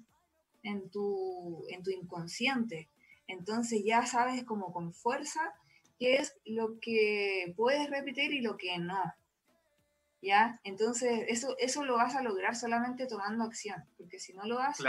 [0.64, 2.88] en tu, en tu inconsciente.
[3.28, 5.54] Entonces ya sabes como con fuerza
[5.96, 9.04] qué es lo que puedes repetir y lo que no.
[10.20, 10.58] ¿Ya?
[10.64, 14.84] Entonces eso, eso lo vas a lograr solamente tomando acción, porque si no lo haces,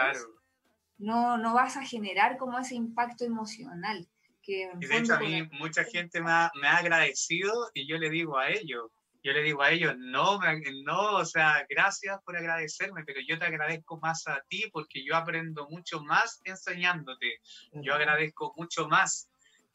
[0.97, 4.07] no, no vas a generar como ese impacto emocional
[4.47, 8.09] y de hecho a mí mucha gente me ha, me ha, agradecido y yo le
[8.09, 8.91] digo a ellos,
[9.23, 10.39] yo le digo a ellos, no,
[10.85, 15.15] no, o sea, gracias por agradecerme, pero yo te agradezco más a ti porque yo
[15.15, 17.39] aprendo mucho más enseñándote,
[17.73, 19.29] yo agradezco mucho más.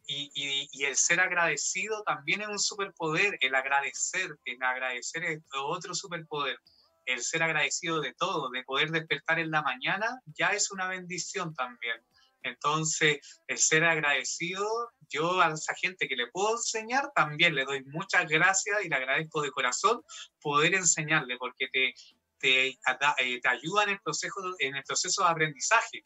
[0.06, 5.40] Y, y, y, el ser agradecido también es un superpoder, el agradecer, el agradecer es
[5.54, 6.58] otro superpoder.
[7.06, 11.54] El ser agradecido de todo, de poder despertar en la mañana, ya es una bendición
[11.54, 11.96] también.
[12.42, 14.66] Entonces, el ser agradecido,
[15.08, 18.96] yo a esa gente que le puedo enseñar, también le doy muchas gracias y le
[18.96, 20.02] agradezco de corazón
[20.40, 21.94] poder enseñarle, porque te,
[22.38, 26.04] te, eh, te ayuda en el, proceso, en el proceso de aprendizaje.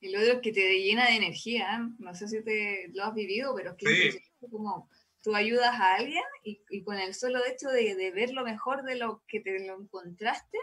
[0.00, 1.94] Y lo otro es que te llena de energía, ¿eh?
[1.98, 4.88] no sé si te lo has vivido, pero es que es como
[5.22, 8.82] tú ayudas a alguien y, y, con el solo hecho de, de ver lo mejor
[8.84, 10.58] de lo que te lo encontraste,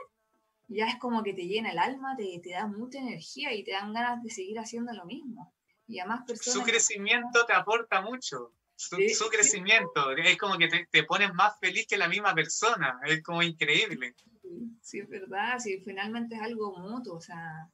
[0.68, 3.72] ya es como que te llena el alma, te, te da mucha energía y te
[3.72, 5.54] dan ganas de seguir haciendo lo mismo.
[5.88, 6.60] Y además personas...
[6.60, 8.54] Su crecimiento te aporta mucho.
[8.76, 13.00] Su, su crecimiento es como que te, te, pones más feliz que la misma persona.
[13.06, 14.14] Es como increíble.
[14.82, 15.58] Sí, es verdad.
[15.60, 17.16] Sí, finalmente es algo mutuo.
[17.16, 17.70] O sea,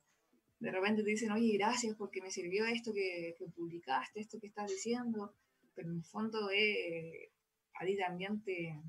[0.60, 4.48] de repente te dicen, oye, gracias porque me sirvió esto que, que publicaste, esto que
[4.48, 5.34] estás diciendo.
[5.76, 7.30] Pero en el fondo es,
[7.80, 8.80] a ti también te,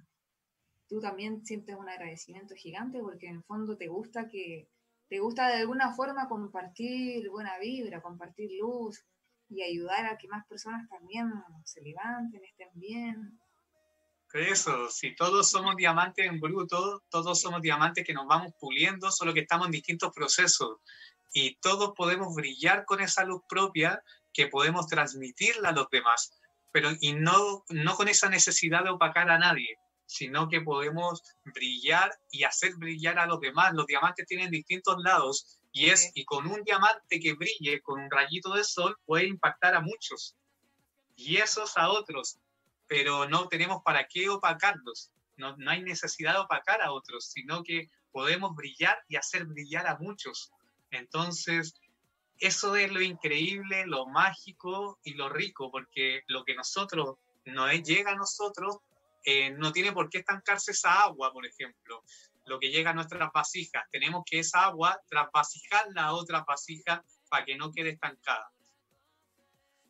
[0.89, 4.68] tú también sientes un agradecimiento gigante porque en el fondo te gusta que
[5.09, 9.05] te gusta de alguna forma compartir buena vibra, compartir luz
[9.49, 11.30] y ayudar a que más personas también
[11.64, 13.39] se levanten, estén bien.
[14.32, 19.32] Eso, si todos somos diamantes en bruto, todos somos diamantes que nos vamos puliendo, solo
[19.32, 20.78] que estamos en distintos procesos.
[21.37, 24.01] y todos podemos brillar con esa luz propia
[24.32, 26.32] que podemos transmitirla a los demás,
[26.75, 32.11] pero y no, no con esa necesidad de opacar a nadie, sino que podemos brillar
[32.33, 33.72] y hacer brillar a los demás.
[33.75, 38.11] Los diamantes tienen distintos lados y es y con un diamante que brille con un
[38.11, 40.35] rayito de sol puede impactar a muchos
[41.14, 42.39] y esos a otros,
[42.89, 45.12] pero no tenemos para qué opacarlos.
[45.37, 49.87] No, no hay necesidad de opacar a otros, sino que podemos brillar y hacer brillar
[49.87, 50.51] a muchos.
[50.91, 51.75] Entonces,
[52.39, 58.12] eso es lo increíble, lo mágico y lo rico, porque lo que nosotros no llega
[58.12, 58.78] a nosotros
[59.24, 62.03] eh, no tiene por qué estancarse esa agua, por ejemplo.
[62.45, 67.45] Lo que llega a nuestras vasijas, tenemos que esa agua trasvasijarla a otra vasija para
[67.45, 68.51] que no quede estancada.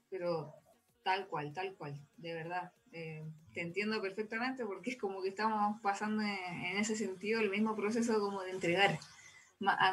[0.08, 0.54] Pero
[1.02, 2.72] tal cual, tal cual, de verdad.
[2.92, 7.74] Eh, te entiendo perfectamente porque es como que estamos pasando en, ese sentido el mismo
[7.74, 9.00] proceso como de entregar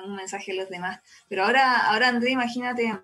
[0.06, 1.00] un mensaje a los demás.
[1.28, 3.00] Pero ahora, ahora André, imagínate,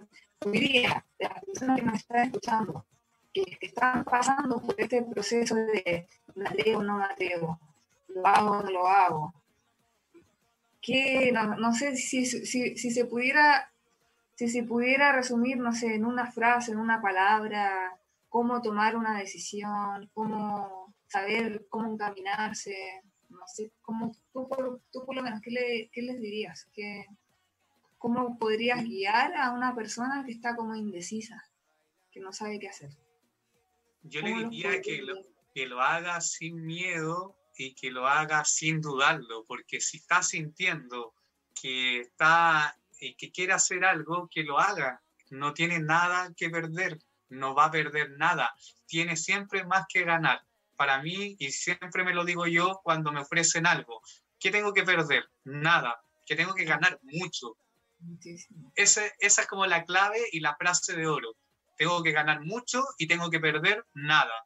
[0.45, 2.85] diría, las personas que nos están escuchando,
[3.33, 7.59] que, están pasando por este proceso de me atrevo o no me atrevo,
[8.07, 9.33] lo hago o no lo hago.
[10.81, 13.71] Que no, no sé si, si, si, se pudiera,
[14.35, 17.97] si se pudiera resumir, no sé, en una frase, en una palabra,
[18.29, 23.01] cómo tomar una decisión, cómo saber cómo encaminarse,
[23.81, 26.67] cómo, tú, por, tú por lo menos, ¿qué, le, qué les dirías?
[26.73, 27.05] ¿Qué,
[27.97, 31.43] ¿Cómo podrías guiar a una persona que está como indecisa,
[32.11, 32.91] que no sabe qué hacer?
[34.03, 35.15] Yo le diría que lo,
[35.53, 41.13] que lo haga sin miedo y que lo haga sin dudarlo, porque si está sintiendo
[41.59, 45.01] que está y que quiere hacer algo, que lo haga.
[45.29, 48.53] No tiene nada que perder, no va a perder nada,
[48.85, 50.41] tiene siempre más que ganar.
[50.77, 54.01] Para mí, y siempre me lo digo yo cuando me ofrecen algo,
[54.39, 55.27] ¿qué tengo que perder?
[55.43, 57.57] Nada, que tengo que ganar mucho.
[58.75, 61.35] esa es como la clave y la frase de oro.
[61.77, 64.45] Tengo que ganar mucho y tengo que perder nada.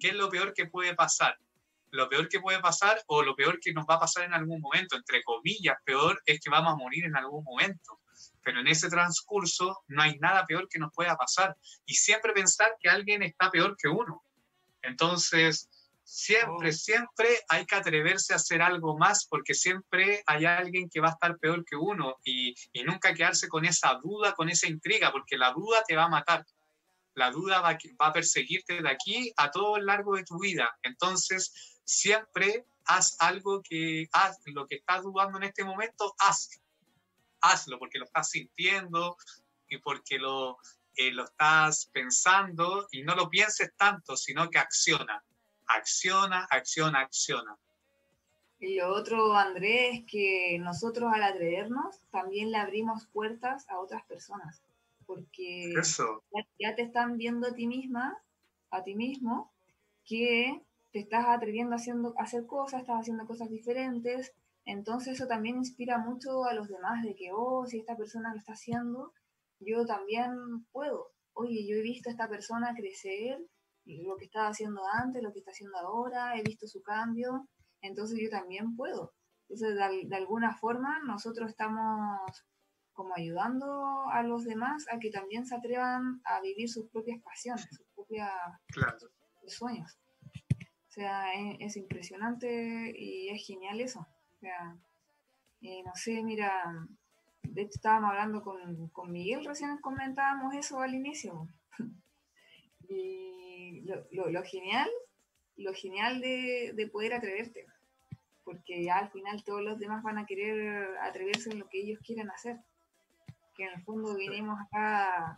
[0.00, 1.38] ¿Qué es lo peor que puede pasar?
[1.90, 4.60] Lo peor que puede pasar o lo peor que nos va a pasar en algún
[4.60, 8.00] momento, entre comillas, peor es que vamos a morir en algún momento.
[8.42, 11.56] Pero en ese transcurso no hay nada peor que nos pueda pasar.
[11.84, 14.22] Y siempre pensar que alguien está peor que uno.
[14.82, 15.68] Entonces,
[16.04, 16.72] siempre, oh.
[16.72, 21.12] siempre hay que atreverse a hacer algo más porque siempre hay alguien que va a
[21.12, 25.36] estar peor que uno y, y nunca quedarse con esa duda, con esa intriga, porque
[25.36, 26.44] la duda te va a matar
[27.16, 30.78] la duda va, a perseguirte de aquí a todo el largo de tu vida.
[30.82, 36.62] Entonces, siempre haz algo que, haz lo que estás dudando en este momento, hazlo.
[37.40, 39.16] Hazlo porque lo estás sintiendo
[39.66, 40.58] y porque lo,
[40.96, 45.22] eh, lo estás pensando y no lo pienses tanto, sino que acciona.
[45.66, 47.56] Acciona, acciona, acciona.
[48.58, 54.02] Y lo otro, Andrés, es que nosotros al atrevernos también le abrimos puertas a otras
[54.04, 54.62] personas
[55.06, 55.72] porque
[56.58, 58.18] Ya, te están viendo a ti misma,
[58.70, 59.52] a ti mismo,
[60.04, 64.34] que te estás atreviendo a, haciendo, a hacer cosas, estás haciendo cosas diferentes,
[64.64, 68.38] entonces eso también inspira mucho a los demás de que, oh, si esta persona lo
[68.38, 69.12] está haciendo,
[69.60, 70.30] yo también
[70.72, 71.12] puedo.
[71.32, 73.38] Oye, yo he visto a esta persona crecer,
[73.84, 77.48] lo que estaba haciendo antes, lo que está haciendo ahora, he visto su cambio,
[77.80, 79.12] entonces yo también puedo.
[79.48, 79.76] Entonces,
[80.08, 82.20] de alguna forma, nosotros estamos
[82.96, 87.68] como ayudando a los demás a que también se atrevan a vivir sus propias pasiones,
[87.70, 88.28] sus propios
[89.46, 89.98] sueños.
[90.88, 91.26] O sea,
[91.60, 94.00] es, impresionante y es genial eso.
[94.00, 94.74] O sea,
[95.60, 96.64] eh, no sé, mira,
[97.56, 101.48] de hecho estábamos hablando con, con Miguel, recién comentábamos eso al inicio.
[102.88, 104.88] y lo, lo, genial,
[105.56, 107.66] lo genial de, de poder atreverte,
[108.44, 111.98] porque ya al final todos los demás van a querer atreverse en lo que ellos
[112.04, 112.58] quieren hacer
[113.56, 115.36] que en el fondo vinimos acá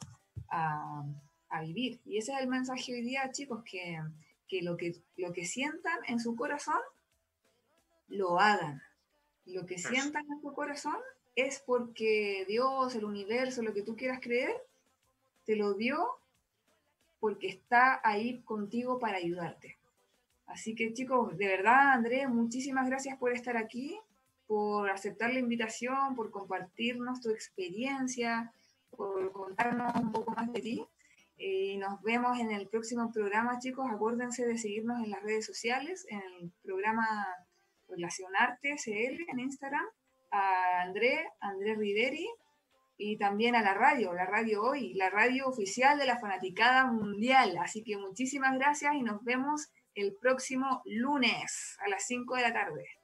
[0.51, 1.05] a,
[1.63, 2.01] vivir.
[2.05, 4.01] Y ese es el mensaje hoy día, chicos, que,
[4.63, 6.81] lo que lo que sientan en su corazón,
[8.09, 8.83] lo hagan.
[9.47, 10.97] Lo que sientan en su corazón
[11.47, 14.55] es porque Dios, el universo, lo que tú quieras creer,
[15.45, 16.07] te lo dio
[17.21, 19.77] porque está ahí contigo para ayudarte.
[20.47, 23.99] Así que chicos, de verdad, Andrés, muchísimas gracias por estar aquí
[24.49, 28.51] por aceptar la invitación, por compartirnos tu experiencia,
[28.97, 30.87] por contarnos un poco más de ti.
[31.37, 33.87] Y nos vemos en el próximo programa, chicos.
[33.89, 37.07] Acuérdense de seguirnos en las redes sociales, en el programa
[37.89, 39.85] Relacionarte CL en Instagram,
[40.31, 42.29] a André, André Riveri,
[42.99, 47.57] y también a la radio, la radio hoy, la radio oficial de la Fanaticada Mundial.
[47.63, 52.53] Así que muchísimas gracias y nos vemos el próximo lunes a las 5 de la
[52.53, 52.98] tarde.